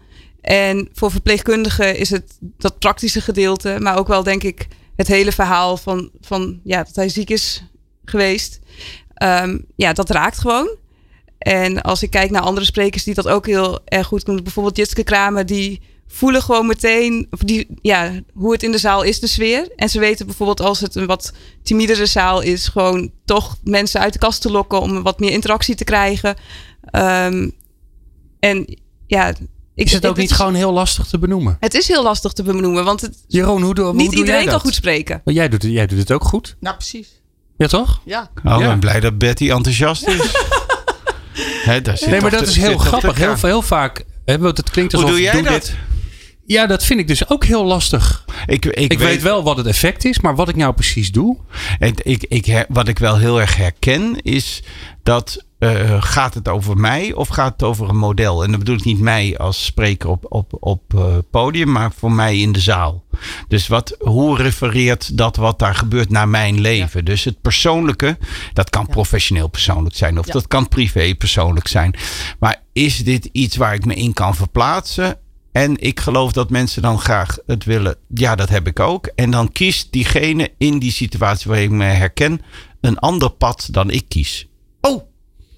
[0.42, 3.78] En voor verpleegkundigen is het dat praktische gedeelte.
[3.80, 7.64] Maar ook wel denk ik het hele verhaal van, van ja, dat hij ziek is
[8.06, 8.60] geweest.
[9.14, 10.76] Ehm, ja, dat raakt gewoon.
[11.38, 14.44] En als ik kijk naar andere sprekers die dat ook heel erg goed kunnen.
[14.44, 19.04] Bijvoorbeeld Jitske Kramer, die voelen gewoon meteen of die, ja, hoe het in de zaal
[19.04, 19.72] is, de sfeer.
[19.76, 24.14] En ze weten bijvoorbeeld als het een wat timidere zaal is, gewoon toch mensen uit
[24.14, 26.36] de kast te lokken om wat meer interactie te krijgen.
[26.82, 27.50] Ehm,
[28.40, 28.78] en
[29.08, 29.34] ja,
[29.76, 31.58] ik, Is het ook niet gewoon heel lastig te benoemen?
[31.60, 34.42] Het is heel lastig te benoemen, want het, Jeroen, hoe, doe, hoe niet doe iedereen
[34.42, 35.22] jij kan goed spreken.
[35.26, 36.56] Maar jij, doet, het- jij doet het ook goed.
[36.60, 37.22] Nou, precies.
[37.58, 38.02] Ja, toch?
[38.06, 38.30] Ja.
[38.44, 38.68] Oh, ik Ja.
[38.68, 40.22] ben blij dat Betty enthousiast is.
[41.66, 43.18] Hè, daar zit Nee, maar dat de- is heel grappig.
[43.18, 45.52] Heel, heel vaak, hè, want het klinkt Hoe alsof doe jij dat?
[45.54, 45.76] dit.
[46.46, 48.26] Ja, dat vind ik dus ook heel lastig.
[48.46, 51.38] Ik, ik, Ik, weet, wel wat het effect is, maar wat ik nou precies doe.
[51.80, 54.64] Ik, ik, ik, her- wat ik wel heel erg herken is
[55.04, 58.44] dat eh, gaat het over mij of gaat het over een model?
[58.44, 62.12] En dan bedoel ik niet mij als spreker op, op, op eh, podium, maar voor
[62.12, 63.04] mij in de zaal.
[63.48, 67.06] Dus wat, hoe refereert dat wat daar gebeurt naar mijn leven?
[67.06, 68.18] Dus het persoonlijke,
[68.54, 70.34] dat kan professioneel persoonlijk zijn of Ja.
[70.34, 71.96] dat kan privé persoonlijk zijn.
[72.40, 75.18] Maar is dit iets waar ik me in kan verplaatsen?
[75.52, 77.96] En ik geloof dat mensen dan graag het willen.
[78.14, 79.12] Ja, dat heb ik ook.
[79.16, 82.42] En dan kiest diegene in die situatie waar ik me herken
[82.82, 84.48] een ander pad dan ik kies.
[84.82, 85.04] Oh,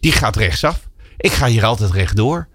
[0.05, 0.89] die gaat rechtsaf.
[1.17, 2.47] Ik ga hier altijd rechtdoor.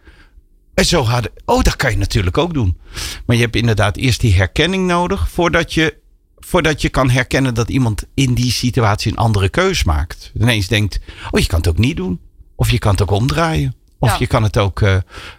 [0.74, 1.30] En zo hadden.
[1.44, 2.78] Oh, dat kan je natuurlijk ook doen.
[3.26, 5.96] Maar je hebt inderdaad eerst die herkenning nodig voordat je,
[6.38, 10.32] voordat je kan herkennen dat iemand in die situatie een andere keus maakt.
[10.40, 10.98] Ineens denkt:
[11.30, 12.20] Oh, je kan het ook niet doen.
[12.56, 13.74] Of je kan het ook omdraaien.
[13.98, 14.16] Of Ja.
[14.18, 14.96] je kan het ook eh,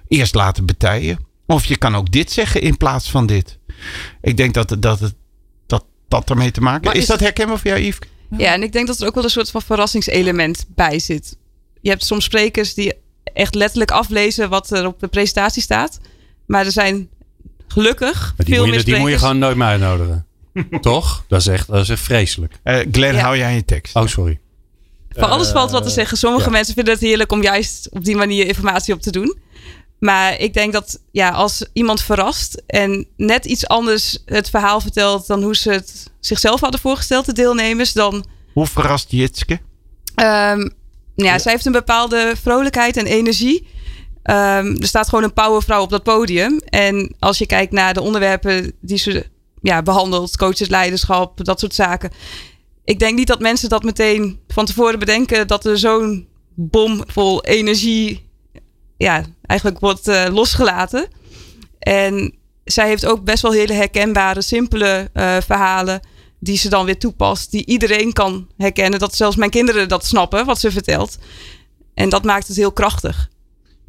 [0.08, 1.20] eerst laten betijen.
[1.46, 3.58] Of je kan ook dit zeggen in plaats van dit.
[4.22, 5.16] Ik denk dat dat het,
[5.68, 7.00] dat, dat ermee te maken is.
[7.00, 8.00] is dat herkenbaar voor jou, Yves?
[8.38, 11.40] Ja, en ik denk dat er ook wel een soort van verrassingselement bij zit.
[11.82, 16.00] Je hebt soms sprekers die echt letterlijk aflezen wat er op de presentatie staat.
[16.46, 17.10] Maar er zijn
[17.68, 20.26] gelukkig Maar die, veel moet je, meer die moet je gewoon nooit meer uitnodigen.
[20.82, 21.24] Toch?
[21.28, 22.54] Dat is echt, dat is echt vreselijk.
[22.64, 23.22] Eh, Glenn, Ja.
[23.22, 23.96] hou jij je tekst.
[23.96, 24.40] Oh, sorry.
[25.10, 26.18] Van alles valt wat te zeggen.
[26.18, 26.52] Sommige ja.
[26.52, 29.38] mensen vinden het heerlijk om juist op die manier informatie op te doen.
[30.00, 35.28] Maar ik denk dat ja, als iemand verrast en net iets anders het verhaal vertelt
[35.28, 38.26] dan hoe ze het zichzelf hadden voorgesteld, de deelnemers, dan.
[38.54, 39.60] Hoe verrast Jitske?
[40.16, 40.72] ehm, nou
[41.24, 43.68] ja, zij heeft een bepaalde vrolijkheid en energie.
[44.24, 46.60] Ehm, er staat gewoon een powervrouw op dat podium.
[46.60, 49.26] En als je kijkt naar de onderwerpen die ze
[49.62, 52.12] ja, behandelt, coaches, leiderschap, dat soort zaken.
[52.84, 57.44] Ik denk niet dat mensen dat meteen van tevoren bedenken dat er zo'n bom vol
[57.44, 58.30] energie
[58.98, 61.08] ja, eigenlijk wordt eh, losgelaten.
[61.80, 66.02] En zij heeft ook best wel hele herkenbare, simpele eh, verhalen
[66.44, 69.00] die ze dan weer toepast, die iedereen kan herkennen.
[69.00, 71.18] Dat zelfs mijn kinderen dat snappen, wat ze vertelt.
[71.94, 73.30] En dat maakt het heel krachtig.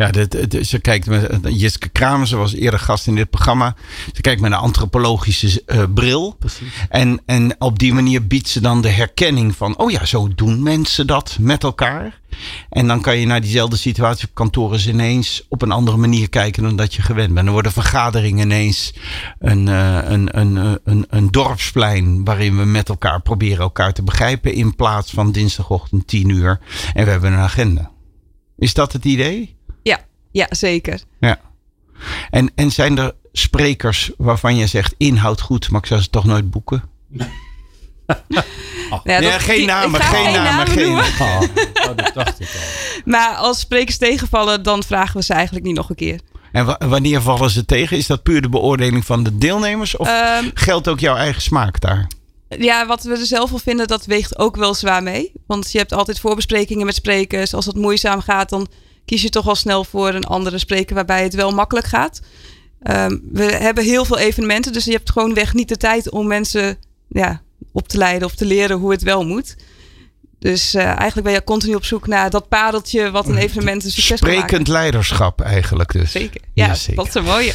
[0.03, 3.75] Ja, dit, dit- ze kijkt met Jiske Kramer, ze was eerder gast in dit programma.
[4.13, 6.37] Ze kijkt met een antropologische eh, bril.
[6.89, 10.63] En, en op die manier biedt ze dan de herkenning van: oh ja, zo doen
[10.63, 12.21] mensen dat met elkaar.
[12.69, 16.29] En dan kan je naar diezelfde situatie op kantoor eens ineens op een andere manier
[16.29, 17.45] kijken dan dat je gewend bent.
[17.45, 18.95] Dan worden vergaderingen ineens
[19.39, 24.03] een, eh, een, een, eh, een, een dorpsplein waarin we met elkaar proberen elkaar te
[24.03, 26.61] begrijpen in plaats van dinsdagochtend 10 uur
[26.95, 27.91] en we hebben een agenda.
[28.59, 29.57] Is dat het idee?
[30.33, 31.01] Ja, zeker.
[31.21, 31.41] Ja.
[32.31, 36.25] En, en zijn er sprekers waarvan je zegt inhoud goed, maar ik zou ze toch
[36.25, 36.83] nooit boeken?
[39.05, 41.05] Ja, Ja, dat- geen namen, geen namen, geen noemen.
[41.21, 41.41] Oh,
[41.89, 43.03] oh, dat dacht ik al.
[43.05, 46.21] Maar als sprekers tegenvallen, dan vragen we ze eigenlijk niet nog een keer.
[46.53, 47.97] En wa- wanneer vallen ze tegen?
[47.97, 49.97] Is dat puur de beoordeling van de deelnemers?
[49.97, 52.07] Of Ehm, geldt ook jouw eigen smaak daar?
[52.49, 55.33] ja, wat we er zelf van vinden, dat weegt ook wel zwaar mee.
[55.47, 57.55] Want je hebt altijd voorbesprekingen met sprekers.
[57.55, 58.69] Als het moeizaam gaat, dan
[59.05, 62.21] kies je toch al snel voor een andere spreker waarbij het wel makkelijk gaat.
[62.83, 66.27] Ehm, we hebben heel veel evenementen, dus je hebt gewoon weg niet de tijd om
[66.27, 69.57] mensen ja, op te leiden of te leren hoe het wel moet.
[70.43, 73.91] Dus eh, eigenlijk ben je continu op zoek naar dat pareltje wat een evenement een
[73.91, 74.19] succes.
[74.19, 76.11] Sprekend leiderschap eigenlijk dus.
[76.11, 76.41] Zeker.
[76.53, 76.97] Ja, Jazeker.
[76.97, 77.53] dat is een mooie.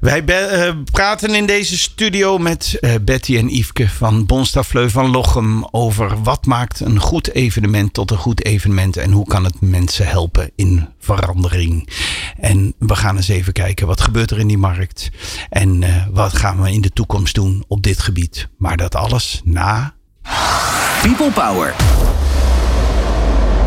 [0.00, 5.64] Wij eh, praten in deze studio met eh, Betty en Yveske van Bonstafleu van Lochem
[5.70, 10.06] over wat maakt een goed evenement tot een goed evenement en hoe kan het mensen
[10.06, 11.88] helpen in verandering.
[12.36, 15.10] En we gaan eens even kijken wat gebeurt er in die markt
[15.50, 18.48] en wat gaan we in de toekomst doen op dit gebied.
[18.58, 19.94] Maar dat alles na
[21.02, 21.74] People Power.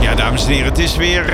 [0.02, 1.26] Ja, dames en heren, het is weer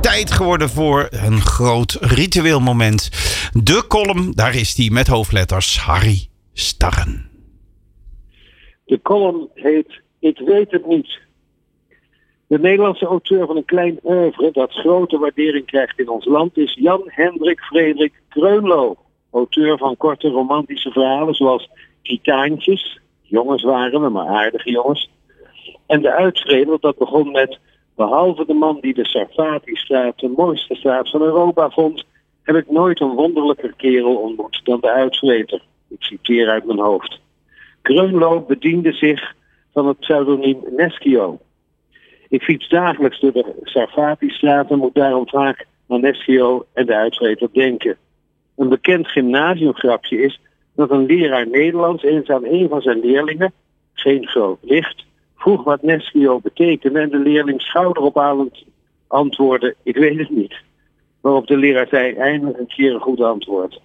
[0.00, 3.10] tijd geworden voor een groot ritueel moment.
[3.52, 7.30] De column, daar is die met hoofdletters Harry Starren.
[8.84, 11.20] De column heet Ik weet het niet.
[12.46, 16.74] De Nederlandse auteur van een klein oeuvre dat grote waardering krijgt in ons land is
[16.74, 18.96] Jan Hendrik Frederik Kreunlo.
[19.30, 21.70] Auteur van korte romantische verhalen zoals
[22.02, 23.00] Titaantjes,
[23.32, 25.10] jongens waren we, maar aardige jongens.
[25.86, 27.58] En De Uitvreder, dat begon met
[27.96, 32.04] Behalve de man die de Sarfati-straat de mooiste straat van Europa vond,
[32.42, 35.62] heb ik nooit een wonderlijker kerel ontmoet dan de Uitvreter.
[35.88, 37.20] Ik citeer uit mijn hoofd.
[37.82, 39.34] Kreunlo bediende zich
[39.72, 41.38] van het pseudoniem Neschio.
[42.28, 47.48] Ik fiets dagelijks door de Sarfati-straat en moet daarom vaak aan Neschio en de uitvreter
[47.52, 47.96] denken.
[48.56, 50.40] Een bekend gymnasiumgrapje is
[50.88, 53.52] dat een leraar Nederlands eens aan een van zijn leerlingen,
[53.92, 55.04] geen groot licht,
[55.36, 58.64] vroeg wat Neschio betekende en de leerling schouderophalend
[59.06, 60.54] antwoordde, ik weet het niet.
[61.20, 63.80] Waarop de leraar zei, eindelijk een keer een goed antwoord.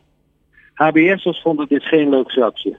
[0.74, 2.76] HBS'ers vonden dit geen leuk grapje.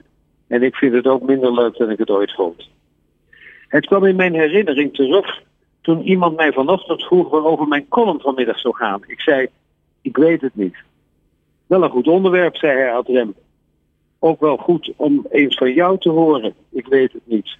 [0.47, 2.69] En ik vind het ook minder leuk dan ik het ooit vond.
[3.67, 5.41] Het kwam in mijn herinnering terug
[5.81, 9.01] toen iemand mij vanochtend vroeg waarover mijn column vanmiddag zou gaan.
[9.07, 9.47] Ik zei,
[10.01, 10.75] ik weet het niet.
[11.67, 13.33] Wel een goed onderwerp, zei hij ad rem.
[14.19, 16.53] Ook wel goed om eens van jou te horen.
[16.71, 17.57] Ik weet het niet.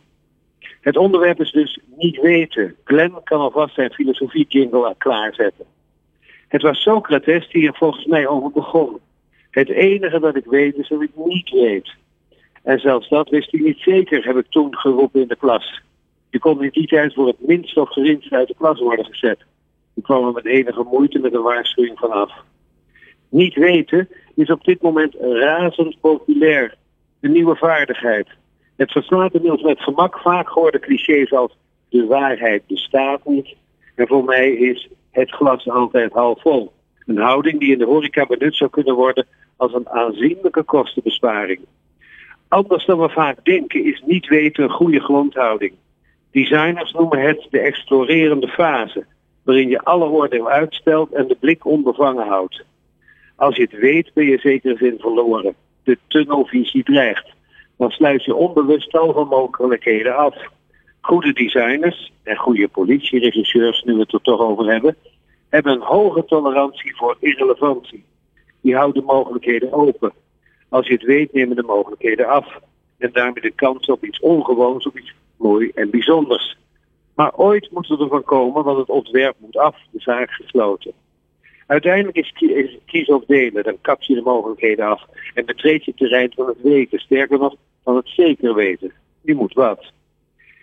[0.81, 2.75] Het onderwerp is dus niet weten.
[2.83, 5.65] Glenn kan alvast zijn filosofie jingle klaarzetten.
[6.47, 8.99] Het was Socrates die er volgens mij over begon.
[9.49, 11.89] Het enige dat ik weet is dat ik niet weet.
[12.63, 15.81] En zelfs dat wist hij niet zeker, heb ik toen geroepen in de klas.
[16.29, 19.39] Je kon in die tijd voor het minst of geringst uit de klas worden gezet.
[19.95, 22.31] Ik kwam er met enige moeite met een waarschuwing vanaf.
[23.29, 26.75] Niet weten is op dit moment razend populair.
[27.21, 28.27] Een nieuwe vaardigheid.
[28.75, 31.57] Het verslaat inmiddels met gemak vaak gehoorde clichés als
[31.89, 33.55] de waarheid bestaat niet.
[33.95, 36.71] En voor mij is het glas altijd half vol.
[37.05, 41.59] Een houding die in de horeca benut zou kunnen worden als een aanzienlijke kostenbesparing.
[42.47, 45.73] Anders dan we vaak denken is niet weten een goede grondhouding.
[46.31, 49.05] Designers noemen het de explorerende fase,
[49.43, 52.63] waarin je alle oordeel uitstelt en de blik onbevangen houdt.
[53.39, 55.55] Als je het weet ben je zeker zin verloren.
[55.83, 57.27] De tunnelvisie dreigt.
[57.77, 60.35] Dan sluit je onbewust tal mogelijkheden af.
[61.01, 64.95] Goede designers en goede politieregisseurs, nu we het er toch over hebben,
[65.49, 68.03] hebben een hoge tolerantie voor irrelevantie.
[68.61, 70.11] Die houden mogelijkheden open.
[70.69, 72.59] Als je het weet, nemen de mogelijkheden af.
[72.97, 76.57] En daarmee de kans op iets ongewoons, op iets mooi en bijzonders.
[77.15, 80.93] Maar ooit moet het ervan komen, want het ontwerp moet af, de zaak gesloten.
[81.69, 85.91] Uiteindelijk is, is kiezen of delen, dan kap je de mogelijkheden af en betreed je
[85.91, 88.91] het terrein van het weten, sterker nog van het zeker weten.
[89.21, 89.91] Je moet wat.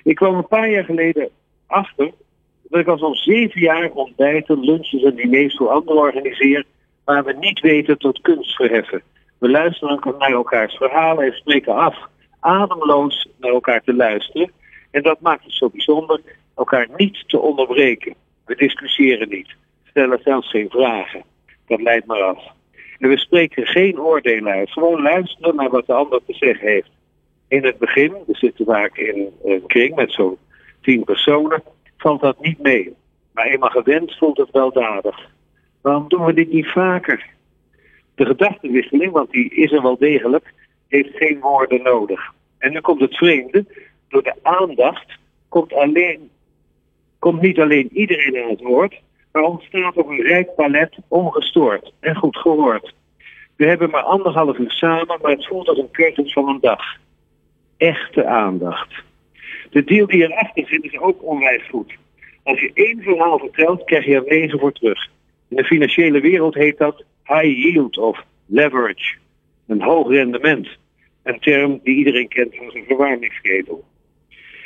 [0.02, 1.28] Ik kwam een paar jaar geleden
[1.66, 2.10] achter
[2.62, 6.64] dat ik al zo'n zeven jaar ontbijten, lunches en diners voor anderen organiseer,
[7.04, 9.02] waar we niet weten tot kunst verheffen.
[9.38, 12.08] We luisteren naar elkaars verhalen en spreken af,
[12.40, 14.50] ademloos naar elkaar te luisteren.
[14.90, 16.20] En dat maakt het zo bijzonder,
[16.56, 18.14] elkaar niet te onderbreken.
[18.44, 19.54] We discussiëren niet,
[19.96, 21.22] stellen zelfs geen vragen.
[21.66, 22.44] Dat leidt maar af.
[22.98, 26.90] En we spreken geen oordelen uit, gewoon luisteren naar wat de ander te zeggen heeft.
[27.48, 30.36] In het begin, we zitten vaak in een kring met zo'n
[30.80, 31.62] tien personen,
[31.96, 32.94] valt dat niet mee.
[33.32, 35.30] Maar eenmaal gewend voelt het weldadig.
[35.80, 37.26] Waarom doen we dit niet vaker?
[38.14, 40.54] De gedachtenwisseling, want die is er wel degelijk,
[40.88, 42.32] heeft geen woorden nodig.
[42.58, 43.64] En nu komt het vreemde,
[44.08, 46.30] door de aandacht komt, alleen,
[47.18, 49.04] komt niet alleen iedereen aan het woord,
[49.36, 52.94] maar ontstaat ook een rijk palet ongestoord en goed gehoord.
[53.56, 56.82] We hebben maar anderhalf uur samen, maar het voelt als een cursus van een dag.
[57.76, 58.94] Echte aandacht.
[59.70, 61.94] De deal die erachter zit is ook onwijs goed.
[62.42, 65.08] Als je één verhaal vertelt, krijg je er negen voor terug.
[65.48, 69.14] In de financiële wereld heet dat high yield of leverage.
[69.66, 70.68] Een hoog rendement.
[71.22, 73.84] Een term die iedereen kent van zijn verwarmingsketel.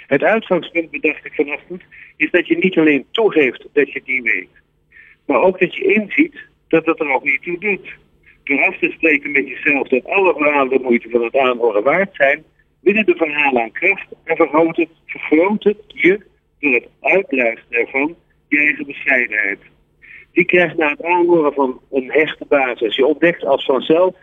[0.07, 1.83] Het uitgangspunt, bedacht ik vanochtend,
[2.17, 4.60] is dat je niet alleen toegeeft dat je die weet,
[5.31, 6.35] maar ook dat je inziet
[6.69, 7.89] dat het er ook niet toe doet.
[8.45, 12.15] Door af te spreken met jezelf dat alle verhalen de moeite van het aanhoren waard
[12.15, 12.45] zijn,
[12.81, 16.21] winnen de verhalen aan kracht en vergroot het je
[16.59, 18.17] door het uitluisteren ervan
[18.49, 19.59] je eigen bescheidenheid.
[20.33, 22.97] Die krijgt na het aanhoren van een hechte basis.
[22.97, 24.15] Je ontdekt als vanzelf,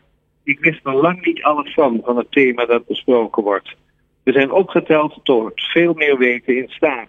[0.43, 3.76] ik wist nog lang niet alles van, van het thema dat besproken wordt.
[4.24, 7.08] We zijn opgeteld tot veel meer weten in staat.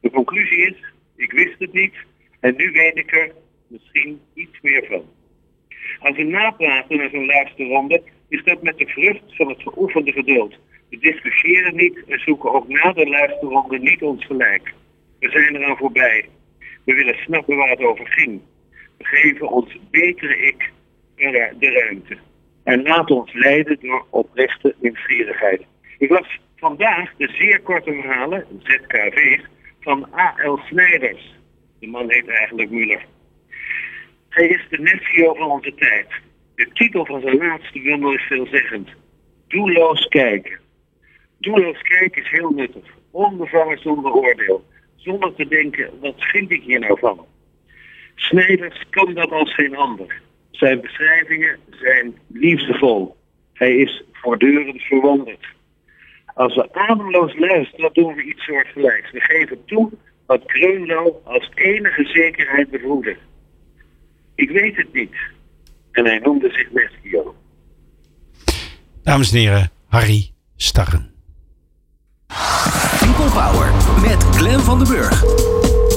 [0.00, 1.94] De conclusie is, ik wist het niet
[2.44, 3.32] en nu weet ik er
[3.66, 5.04] misschien iets meer van.
[5.98, 10.58] Als we napraten naar zo'n luisterronde, is dat met de vrucht van het geoefende geduld.
[10.90, 14.74] We discussiëren niet en zoeken ook na de luisterronde niet ons gelijk.
[15.18, 16.28] We zijn eraan voorbij.
[16.84, 18.40] We willen snappen waar het over ging.
[18.98, 20.72] We geven ons betere ik
[21.58, 22.18] de ruimte.
[22.64, 25.62] En laat ons leiden door oprechte nieuwsgierigheid.
[25.98, 29.44] Ik las vandaag de zeer korte verhalen, ZKV's,
[29.80, 30.56] van A.L.
[30.56, 31.42] Snijders.
[31.84, 33.04] De man heet eigenlijk Muller.
[34.28, 36.06] Hij is de nepvio van onze tijd.
[36.54, 38.88] De titel van zijn laatste bundel is veelzeggend.
[39.48, 40.58] Doelloos kijken.
[41.38, 42.84] Doelloos kijken is heel nuttig.
[43.10, 44.64] Onbevangen zonder oordeel.
[44.96, 47.26] Zonder te denken, wat vind ik hier nou van?
[48.14, 50.20] Snijders kan dat als geen ander.
[50.50, 53.16] Zijn beschrijvingen zijn liefdevol.
[53.52, 55.46] Hij is voortdurend verwonderd.
[56.34, 59.10] Als we ademloos luisteren, doen we iets soortgelijks.
[59.10, 59.90] We geven toe
[60.26, 63.16] wat Kreunlo als enige zekerheid bevroedde.
[64.34, 65.14] Ik weet het niet.
[65.92, 67.34] En hij noemde zich Meskio.
[69.02, 71.12] Dames en heren, Harry Starren.
[72.98, 75.22] People Power met Glen van den Burg.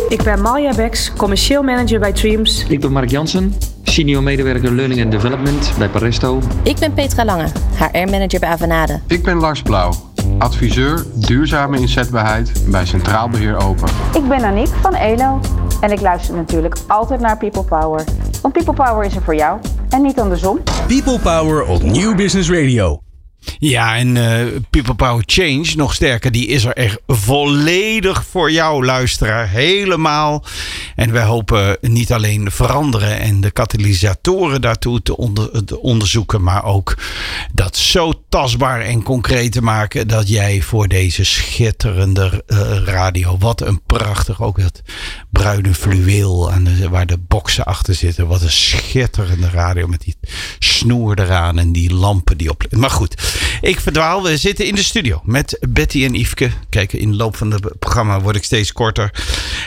[0.09, 2.65] Ik ben Malja Beks, commercieel manager bij Dreams.
[2.69, 6.41] Ik ben Mark Jansen, senior medewerker Learning and Development bij Paresto.
[6.63, 8.99] Ik ben Petra Lange, HR-manager bij Avanade.
[9.07, 9.93] Ik ben Lars Blauw,
[10.39, 13.87] adviseur duurzame inzetbaarheid bij Centraal Beheer Open.
[14.13, 15.39] Ik ben Aniek van Elo
[15.81, 18.03] en ik luister natuurlijk altijd naar People Power.
[18.41, 20.59] Want People Power is er voor jou en niet andersom.
[20.87, 23.06] People Power op Nieuw Business Radio.
[23.59, 28.85] Ja, en eh, People Power Change, nog sterker, die is er echt volledig voor jou,
[28.85, 29.49] luisteraar.
[29.49, 30.43] Helemaal.
[30.95, 36.63] En wij hopen niet alleen veranderen en de katalysatoren daartoe te, onder, te onderzoeken, maar
[36.63, 36.97] ook
[37.53, 43.61] dat zo tastbaar en concreet te maken dat jij voor deze schitterende eh, radio, wat
[43.61, 44.81] een prachtig, ook dat
[45.29, 48.27] bruine fluweel aan waar de boksen achter zitten.
[48.27, 50.15] Wat een schitterende radio met die
[50.59, 52.65] snoer eraan en die lampen die op.
[52.69, 54.23] Maar goed, ik verdwaal.
[54.23, 56.49] We zitten in de studio met Betty en Yveske.
[56.69, 59.11] Kijk, in de loop van het programma word ik steeds korter.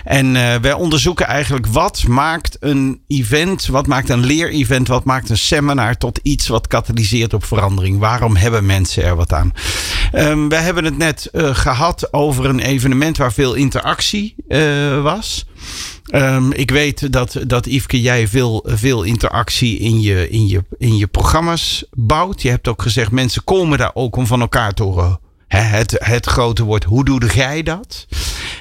[0.05, 5.31] En uh, wij onderzoeken eigenlijk wat maakt een event, wat maakt een leerevent, wat maakt
[5.31, 7.99] een seminar tot iets wat katalyseert op verandering.
[7.99, 9.53] Waarom hebben mensen er wat aan?
[10.15, 15.47] Um, we hebben het net uh, gehad over een evenement waar veel interactie uh, was.
[16.13, 20.97] Um, ik weet dat, dat Yveske, jij veel, veel interactie in je, in, je, in
[20.97, 22.43] je programma's bouwt.
[22.43, 25.21] Je hebt ook gezegd, mensen komen daar ook om van elkaar te horen.
[25.49, 28.07] Het, het grote woord, hoe doe jij dat?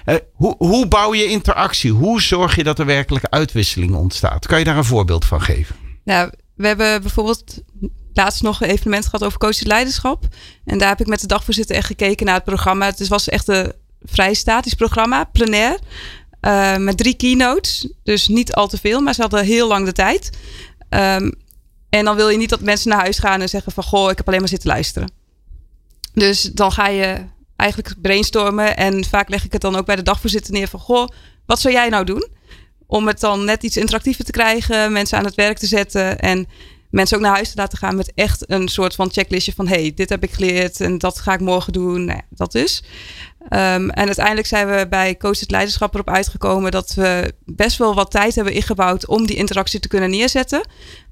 [0.06, 1.92] Uh, hoe, hoe bouw je interactie?
[1.92, 4.48] Hoe zorg je dat er werkelijke uitwisseling ontstaat?
[4.48, 5.76] Kan je daar een voorbeeld van geven?
[6.04, 7.62] Nou, we hebben bijvoorbeeld
[8.14, 10.28] laatst nog een evenement gehad over coaching leiderschap.
[10.66, 12.86] En daar heb ik met de dagvoorzitter echt gekeken naar het programma.
[12.86, 13.74] Het was echt een
[14.04, 15.80] vrij statisch programma, plenair.
[16.42, 17.88] Uh, met drie keynotes.
[18.04, 20.30] Dus niet al te veel, maar ze hadden heel lang de tijd.
[20.90, 21.34] Um,
[21.90, 23.84] en dan wil je niet dat mensen naar huis gaan en zeggen van...
[23.84, 25.12] Goh, ik heb alleen maar zitten luisteren.
[26.14, 27.26] Dus dan ga je
[27.56, 28.78] eigenlijk brainstormen.
[28.78, 30.80] En vaak leg ik het dan ook bij de dagvoorzitter neer van...
[30.80, 31.08] Goh,
[31.46, 32.28] wat zou jij nou doen?
[32.88, 34.92] Om het dan net iets interactiever te krijgen.
[34.92, 36.20] Mensen aan het werk te zetten.
[36.20, 36.48] En
[36.90, 39.68] mensen ook naar huis te laten gaan met echt een soort van checklistje van...
[39.68, 42.06] hey, dit heb ik geleerd en dat ga ik morgen doen.
[42.06, 42.84] Nou, dat dus.
[43.44, 47.96] Um, en uiteindelijk zijn we bij Coach het Leiderschap erop uitgekomen dat we best wel
[47.96, 50.60] wat tijd hebben ingebouwd om die interactie te kunnen neerzetten.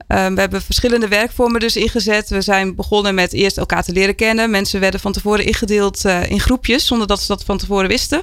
[0.07, 2.29] Um, we hebben verschillende werkvormen dus ingezet.
[2.29, 4.49] We zijn begonnen met eerst elkaar te leren kennen.
[4.49, 8.21] Mensen werden van tevoren ingedeeld uh, in groepjes zonder dat ze dat van tevoren wisten.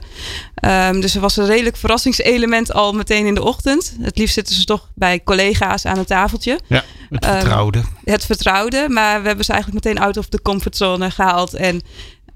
[0.64, 3.96] Um, dus er was een redelijk verrassingselement al meteen in de ochtend.
[4.00, 6.60] Het liefst zitten ze toch bij collega's aan een tafeltje.
[6.66, 7.82] Ja, het vertrouwde.
[8.04, 11.82] het vertrouwde, maar we hebben ze eigenlijk meteen out of the comfortzone gehaald en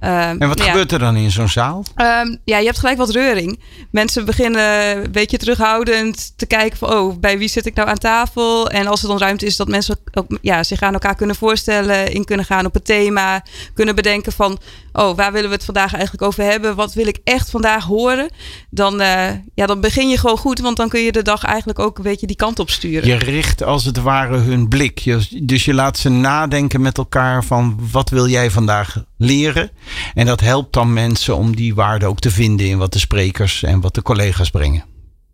[0.01, 0.65] Um, en wat ja.
[0.65, 1.85] gebeurt er dan in zo'n zaal?
[1.97, 3.61] Um, ja, je hebt gelijk wat reuring.
[3.91, 6.93] Mensen beginnen een beetje terughoudend te kijken van...
[6.93, 8.71] oh, bij wie zit ik nou aan tafel?
[8.71, 12.13] En als er dan ruimte is dat mensen ook, ja, zich aan elkaar kunnen voorstellen...
[12.13, 13.45] in kunnen gaan op het thema.
[13.75, 14.59] Kunnen bedenken van...
[14.93, 16.75] oh, waar willen we het vandaag eigenlijk over hebben?
[16.75, 18.29] Wat wil ik echt vandaag horen?
[18.71, 20.59] Dan, uh, ja, dan begin je gewoon goed.
[20.59, 23.09] Want dan kun je de dag eigenlijk ook een beetje die kant op sturen.
[23.09, 25.19] Je richt als het ware hun blik.
[25.43, 27.79] Dus je laat ze nadenken met elkaar van...
[27.93, 29.71] wat wil jij vandaag leren?
[30.15, 33.63] En dat helpt dan mensen om die waarde ook te vinden in wat de sprekers
[33.63, 34.85] en wat de collega's brengen.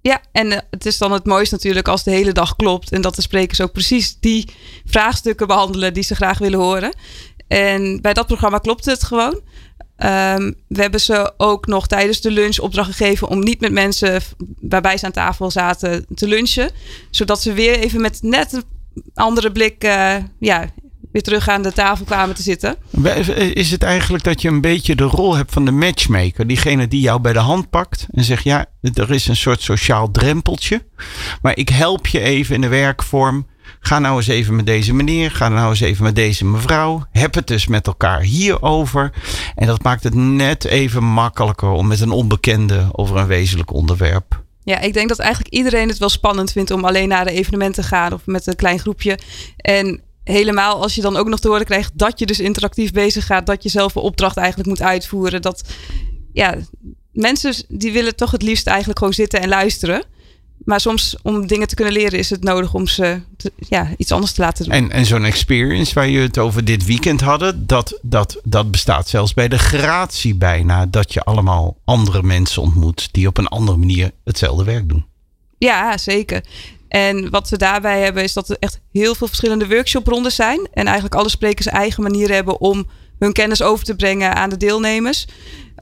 [0.00, 3.00] Ja, en uh, het is dan het mooiste natuurlijk als de hele dag klopt en
[3.00, 4.48] dat de sprekers ook precies die
[4.84, 6.96] vraagstukken behandelen die ze graag willen horen.
[7.48, 9.40] En bij dat programma klopt het gewoon.
[9.96, 14.22] Um, we hebben ze ook nog tijdens de lunch opdracht gegeven om niet met mensen
[14.60, 16.70] waarbij ze aan tafel zaten te lunchen.
[17.10, 18.64] Zodat ze weer even met net een
[19.14, 20.70] andere blik uh, ja,
[21.14, 22.76] weer terug aan de tafel kwamen te zitten.
[23.52, 26.46] Is het eigenlijk dat je een beetje de rol hebt van de matchmaker?
[26.46, 30.10] Diegene die jou bij de hand pakt en zegt: Ja, er is een soort sociaal
[30.10, 30.84] drempeltje.
[31.42, 33.46] Maar ik help je even in de werkvorm.
[33.80, 35.30] Ga nou eens even met deze meneer.
[35.30, 37.06] Ga nou eens even met deze mevrouw.
[37.10, 39.12] Heb het dus met elkaar hierover.
[39.54, 44.42] En dat maakt het net even makkelijker om met een onbekende over een wezenlijk onderwerp
[44.64, 47.82] ja, ik denk dat eigenlijk iedereen het wel spannend vindt om alleen naar de evenementen
[47.82, 49.18] te gaan of met een klein groepje.
[49.56, 53.26] En helemaal als je dan ook nog te horen krijgt dat je dus interactief bezig
[53.26, 55.42] gaat, dat je zelf een opdracht eigenlijk moet uitvoeren.
[55.42, 55.64] Dat
[56.32, 56.56] ja,
[57.12, 60.04] mensen die willen toch het liefst eigenlijk gewoon zitten en luisteren.
[60.64, 64.12] Maar soms om dingen te kunnen leren is het nodig om ze te, ja, iets
[64.12, 64.74] anders te laten doen.
[64.74, 69.08] En, en zo'n experience waar je het over dit weekend hadden, dat, dat, dat bestaat
[69.08, 70.86] zelfs bij de gratie bijna.
[70.86, 75.06] Dat je allemaal andere mensen ontmoet die op een andere manier hetzelfde werk doen.
[75.58, 76.44] Ja, zeker.
[76.94, 80.68] En wat we daarbij hebben is dat er echt heel veel verschillende workshoprondes zijn.
[80.72, 82.86] En eigenlijk alle sprekers eigen manieren hebben om
[83.18, 85.26] hun kennis over te brengen aan de deelnemers.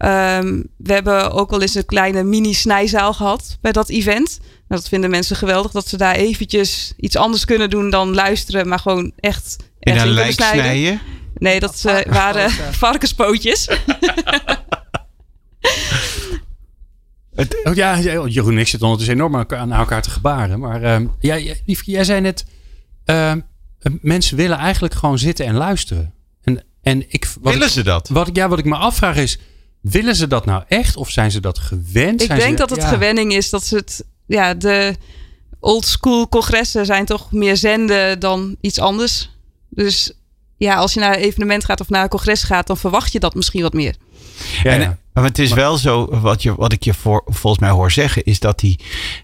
[0.04, 4.38] Um, we hebben ook al eens een kleine mini-snijzaal gehad bij dat event.
[4.40, 8.68] Nou, dat vinden mensen geweldig dat ze daar eventjes iets anders kunnen doen dan luisteren,
[8.68, 9.56] maar gewoon echt.
[9.78, 11.00] In een lijk snijden.
[11.34, 12.50] Nee, dat uh, waren
[12.84, 13.68] varkenspootjes.
[17.35, 20.61] Het, oh, ja, Jeroen en ik zitten ondertussen enorm aan elkaar te gebaren.
[20.61, 22.45] Maar uh, jij, jij zei net,
[23.07, 23.33] uh,
[24.01, 26.14] mensen willen eigenlijk gewoon zitten en luisteren.
[26.43, 28.09] En, en ik, wat willen ze dat?
[28.09, 29.39] Wat, ja, wat ik me afvraag is,
[29.80, 32.20] willen ze dat nou echt of zijn ze dat gewend?
[32.20, 32.89] Ik zijn denk ze, dat het ja.
[32.89, 34.97] gewenning is dat ze het, ja, de
[35.61, 39.30] old school congressen zijn toch meer zenden dan iets anders.
[39.68, 40.12] Dus
[40.57, 43.20] ja, als je naar een evenement gaat of naar een congres gaat, dan verwacht je
[43.20, 43.97] dat misschien wat meer.
[44.62, 47.70] Ja, en, maar het is wel zo, wat, je, wat ik je voor, volgens mij
[47.70, 48.78] hoor zeggen, is dat die,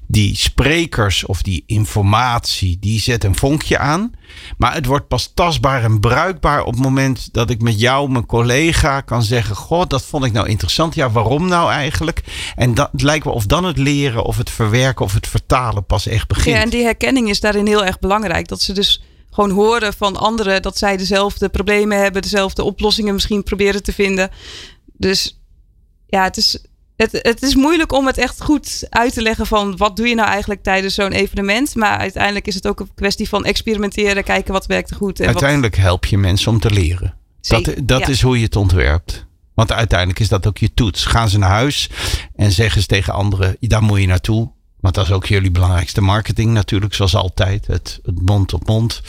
[0.06, 4.12] die sprekers of die informatie, die zet een vonkje aan.
[4.56, 8.26] Maar het wordt pas tastbaar en bruikbaar op het moment dat ik met jou, mijn
[8.26, 10.94] collega, kan zeggen: God, dat vond ik nou interessant.
[10.94, 12.22] Ja, waarom nou eigenlijk?
[12.56, 15.84] En dat het lijkt wel of dan het leren of het verwerken of het vertalen
[15.84, 16.56] pas echt begint.
[16.56, 18.48] Ja, en die herkenning is daarin heel erg belangrijk.
[18.48, 23.42] Dat ze dus gewoon horen van anderen dat zij dezelfde problemen hebben, dezelfde oplossingen misschien
[23.42, 24.30] proberen te vinden.
[24.98, 25.40] Dus
[26.06, 26.64] ja, het is,
[26.96, 30.14] het, het is moeilijk om het echt goed uit te leggen van wat doe je
[30.14, 31.74] nou eigenlijk tijdens zo'n evenement.
[31.74, 35.20] Maar uiteindelijk is het ook een kwestie van experimenteren, kijken wat werkt er goed.
[35.20, 37.14] En uiteindelijk help je mensen om te leren.
[37.40, 39.26] dat dat is hoe je het ontwerpt.
[39.54, 41.04] Want uiteindelijk is dat ook je toets.
[41.04, 41.90] Gaan ze naar huis
[42.36, 44.50] en zeggen ze tegen anderen, daar moet je naartoe.
[44.80, 47.66] Want dat is ook jullie belangrijkste marketing natuurlijk, zoals altijd.
[47.66, 49.02] Het, het mond op mond.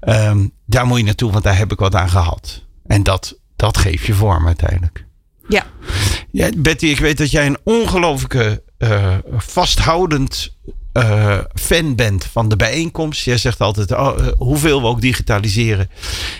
[0.00, 2.64] Ehm, daar moet je naartoe, want daar heb ik wat aan gehad.
[2.86, 5.06] En dat, dat geef je vorm uiteindelijk.
[5.48, 5.66] Ja.
[6.30, 10.56] ja Betty, ik weet dat jij een ongelooflijke uh, vasthoudend
[10.92, 13.24] uh, fan bent van de bijeenkomst.
[13.24, 15.90] Jij zegt altijd, oh, uh, hoeveel we ook digitaliseren,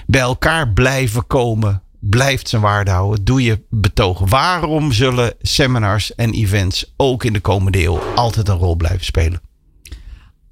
[0.07, 3.25] bij elkaar blijven komen, blijft zijn waarde houden.
[3.25, 4.29] Doe je betogen.
[4.29, 9.41] Waarom zullen seminars en events ook in de komende eeuw altijd een rol blijven spelen?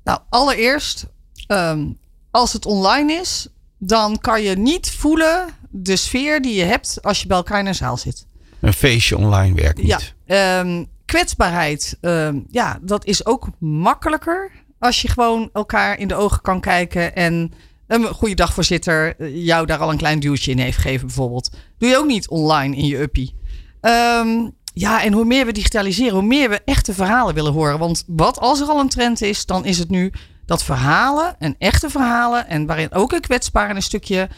[0.05, 1.07] Nou, allereerst,
[1.49, 1.99] um,
[2.31, 3.49] als het online is,
[3.79, 7.67] dan kan je niet voelen de sfeer die je hebt als je bij elkaar in
[7.67, 8.27] een zaal zit.
[8.67, 10.15] Een feestje online werkt niet.
[10.27, 16.15] Ja, um, kwetsbaarheid, um, ja, dat is ook makkelijker als je gewoon elkaar in de
[16.15, 17.53] ogen kan kijken en
[17.87, 21.51] een goede dagvoorzitter jou daar al een klein duwtje in heeft gegeven bijvoorbeeld.
[21.79, 23.35] Doe je ook niet online in je uppie.
[23.81, 27.79] Um, ja, en hoe meer we digitaliseren, hoe meer we echte verhalen willen horen.
[27.79, 30.13] Want wat als er al een trend is, dan is het nu
[30.47, 34.29] dat verhalen en echte verhalen en waarin ook een kwetsbaar en een stukje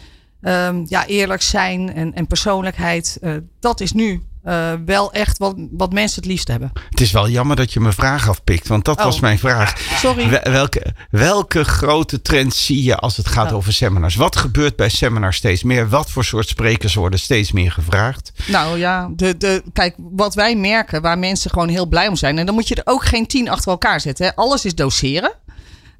[0.40, 5.54] um, ja, eerlijk zijn en, en persoonlijkheid, uh, dat is nu uh, wel echt wat,
[5.70, 6.72] wat mensen het liefst hebben.
[6.90, 9.04] Het is wel jammer dat je mijn vraag afpikt, want dat oh.
[9.04, 9.78] was mijn vraag.
[9.78, 10.40] Sorry.
[10.42, 13.56] Welke, welke grote trends zie je als het gaat oh.
[13.56, 14.14] over seminars?
[14.14, 15.88] Wat gebeurt bij seminars steeds meer?
[15.88, 18.32] Wat voor soort sprekers worden steeds meer gevraagd?
[18.46, 22.38] Nou ja, de, de, kijk, wat wij merken, waar mensen gewoon heel blij om zijn.
[22.38, 24.26] En dan moet je er ook geen tien achter elkaar zetten.
[24.26, 24.34] Hè.
[24.34, 25.32] Alles is doseren.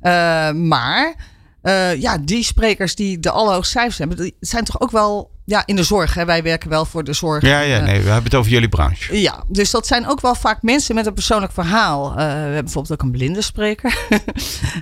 [0.02, 1.14] Uh, maar
[1.68, 5.62] uh, ja, die sprekers die de allerhoogste cijfers hebben, die zijn toch ook wel ja,
[5.66, 6.14] in de zorg.
[6.14, 6.24] Hè?
[6.24, 7.42] Wij werken wel voor de zorg.
[7.42, 9.20] Ja, ja, nee, we hebben het over jullie branche.
[9.20, 12.10] Ja, dus dat zijn ook wel vaak mensen met een persoonlijk verhaal.
[12.10, 13.98] Uh, we hebben bijvoorbeeld ook een blinde spreker.
[14.10, 14.18] uh,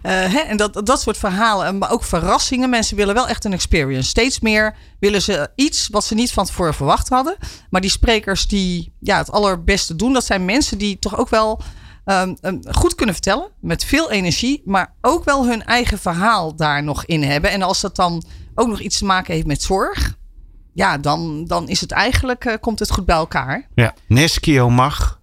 [0.34, 0.38] hè?
[0.38, 2.70] En dat, dat soort verhalen, maar ook verrassingen.
[2.70, 4.08] Mensen willen wel echt een experience.
[4.08, 7.36] Steeds meer willen ze iets wat ze niet van tevoren verwacht hadden.
[7.70, 11.60] Maar die sprekers die ja, het allerbeste doen, dat zijn mensen die toch ook wel
[12.06, 13.48] um, um, goed kunnen vertellen.
[13.60, 17.50] Met veel energie, maar ook wel hun eigen verhaal daar nog in hebben.
[17.50, 20.16] En als dat dan ook nog iets te maken heeft met zorg.
[20.72, 23.68] Ja, dan, dan is het eigenlijk, uh, komt het goed bij elkaar.
[23.74, 25.20] Ja, Neskio mag.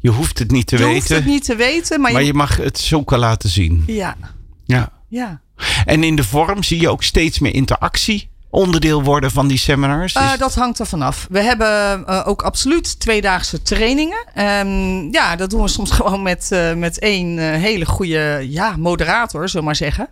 [0.00, 0.94] Je hoeft het niet te je weten.
[0.94, 2.26] Je hoeft het niet te weten, maar, maar je...
[2.26, 3.82] je mag het zoeken laten zien.
[3.86, 4.16] Ja.
[4.64, 4.92] Ja.
[5.08, 5.40] Ja.
[5.84, 10.14] En in de vorm zie je ook steeds meer interactie onderdeel worden van die seminars?
[10.14, 11.26] Uh, dat hangt er vanaf.
[11.30, 14.26] We hebben uh, ook absoluut tweedaagse trainingen.
[14.36, 19.48] Um, ja, dat doen we soms gewoon met, uh, met één hele goede ja, moderator,
[19.48, 20.08] zullen we maar zeggen.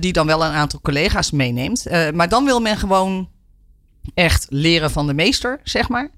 [0.00, 1.86] die dan wel een aantal collega's meeneemt.
[2.14, 3.28] maar dan wil men gewoon
[4.14, 6.10] echt leren van de meester, zeg maar.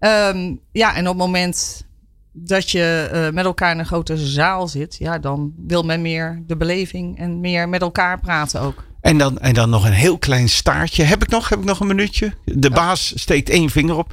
[0.00, 1.86] Um, ja, en op het moment
[2.32, 6.42] dat je uh, met elkaar in een grote zaal zit, ja, dan wil men meer
[6.46, 8.84] de beleving en meer met elkaar praten ook.
[9.00, 11.02] En dan, en dan nog een heel klein staartje.
[11.02, 12.34] Heb ik nog, heb ik nog een minuutje?
[12.44, 14.12] De baas steekt één vinger op.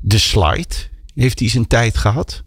[0.00, 0.74] De slide.
[1.14, 2.42] Heeft hij zijn tijd gehad?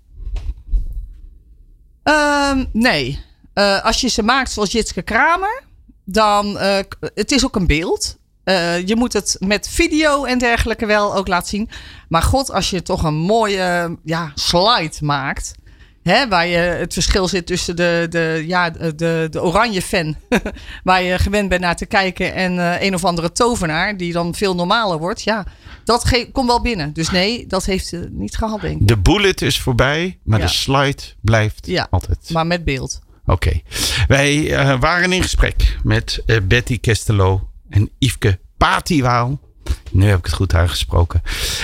[2.04, 3.20] Um, nee.
[3.54, 5.64] Uh, als je ze maakt zoals Jitske Kramer,
[6.06, 8.18] dan uh, het is ook een beeld.
[8.46, 11.70] Uh, je moet het met video en dergelijke wel ook laten zien.
[12.10, 15.54] Maar god, als je toch een mooie ja, slide maakt.
[16.04, 20.16] Hè, waar je het verschil zit tussen de, de, ja, de, de oranje fan.
[20.84, 22.34] waar je gewend bent naar te kijken.
[22.34, 23.98] En uh, een of andere tovenaar.
[23.98, 25.22] Die dan veel normaler wordt.
[25.24, 25.46] Ja,
[25.84, 26.94] dat komt wel binnen.
[26.94, 28.88] Dus nee, dat heeft ze niet gehad, denk ik.
[28.88, 30.20] De bullet is voorbij.
[30.24, 30.46] Maar ja.
[30.46, 32.30] de slide blijft ja, altijd.
[32.30, 33.02] Maar met beeld.
[33.26, 33.32] Oké.
[33.32, 33.64] Okay.
[34.08, 39.40] Wij uh, waren in gesprek met uh, Betty Kestelo en Yveske Patiwaal.
[39.92, 41.22] Nu heb ik het goed uitgesproken.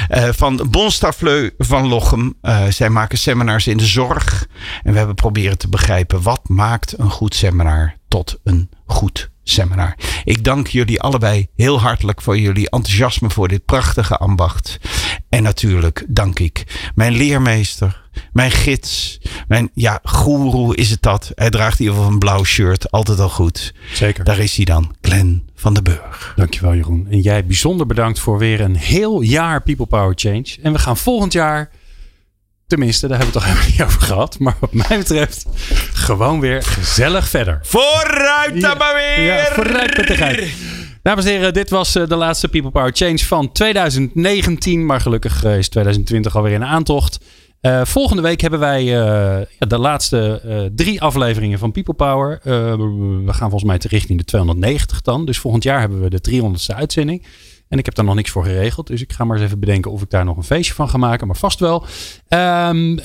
[0.09, 2.35] Uh, van Bonstafleu van Lochem.
[2.41, 4.47] Uh, zij maken seminars in de zorg.
[4.83, 9.95] En we hebben proberen te begrijpen wat maakt een goed seminar tot een goed seminar.
[10.23, 14.79] Ik dank jullie allebei heel hartelijk voor jullie enthousiasme voor dit prachtige ambacht.
[15.29, 21.31] En natuurlijk dank ik mijn leermeester, mijn gids, mijn ja, goeroe is het dat.
[21.35, 23.73] Hij draagt in ieder geval een blauw shirt, altijd al goed.
[23.93, 24.23] Zeker.
[24.23, 26.33] Daar is hij dan, Glenn van de Burg.
[26.35, 27.07] Dankjewel Jeroen.
[27.09, 30.45] En jij bijzonder bedankt voor weer een heel jaar People Power Change.
[30.61, 31.69] En we gaan volgend jaar,
[32.67, 34.39] tenminste daar hebben we het toch helemaal niet over gehad.
[34.39, 35.45] Maar wat mij betreft
[35.93, 37.59] gewoon weer gezellig verder.
[37.61, 39.25] Vooruit dan maar weer!
[39.25, 40.53] Ja, vooruit met de geit.
[41.01, 44.85] Dames en heren, dit was eh, de laatste People Power Change van 2019.
[44.85, 47.19] Maar gelukkig eh, is 2020 alweer in aantocht.
[47.61, 52.39] Uh, volgende week hebben wij ja, de laatste uh, drie afleveringen van People Power.
[53.25, 55.25] we gaan volgens mij te richting de 290 dan.
[55.25, 57.25] Dus volgend jaar hebben we de 300ste uitzending.
[57.67, 58.87] En ik heb daar nog niks voor geregeld.
[58.87, 60.97] Dus ik ga maar eens even bedenken of ik daar nog een feestje van ga
[60.97, 61.27] maken.
[61.27, 61.85] Maar vast wel.
[62.29, 62.99] Um,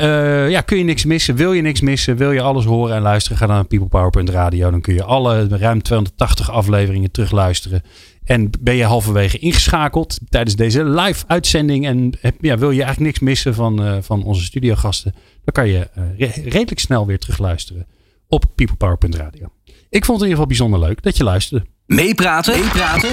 [0.51, 1.35] ja, kun je niks missen?
[1.35, 2.17] Wil je niks missen?
[2.17, 3.39] Wil je alles horen en luisteren?
[3.39, 4.71] Ga dan naar peoplepower.radio.
[4.71, 7.83] Dan kun je alle ruim 280 afleveringen terugluisteren.
[8.25, 13.19] En ben je halverwege ingeschakeld tijdens deze live uitzending en ja, wil je eigenlijk niks
[13.19, 15.15] missen van, uh, van onze studiogasten,
[15.45, 17.87] dan kan je re redelijk snel weer terugluisteren
[18.29, 19.49] op peoplepower.radio.
[19.89, 21.67] Ik vond het in ieder geval bijzonder leuk dat je luisterde.
[21.87, 22.61] Meepraten?
[22.61, 23.11] Meepraten?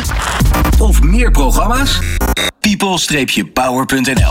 [0.80, 2.00] Of meer programma's?
[2.60, 4.30] people-power.nl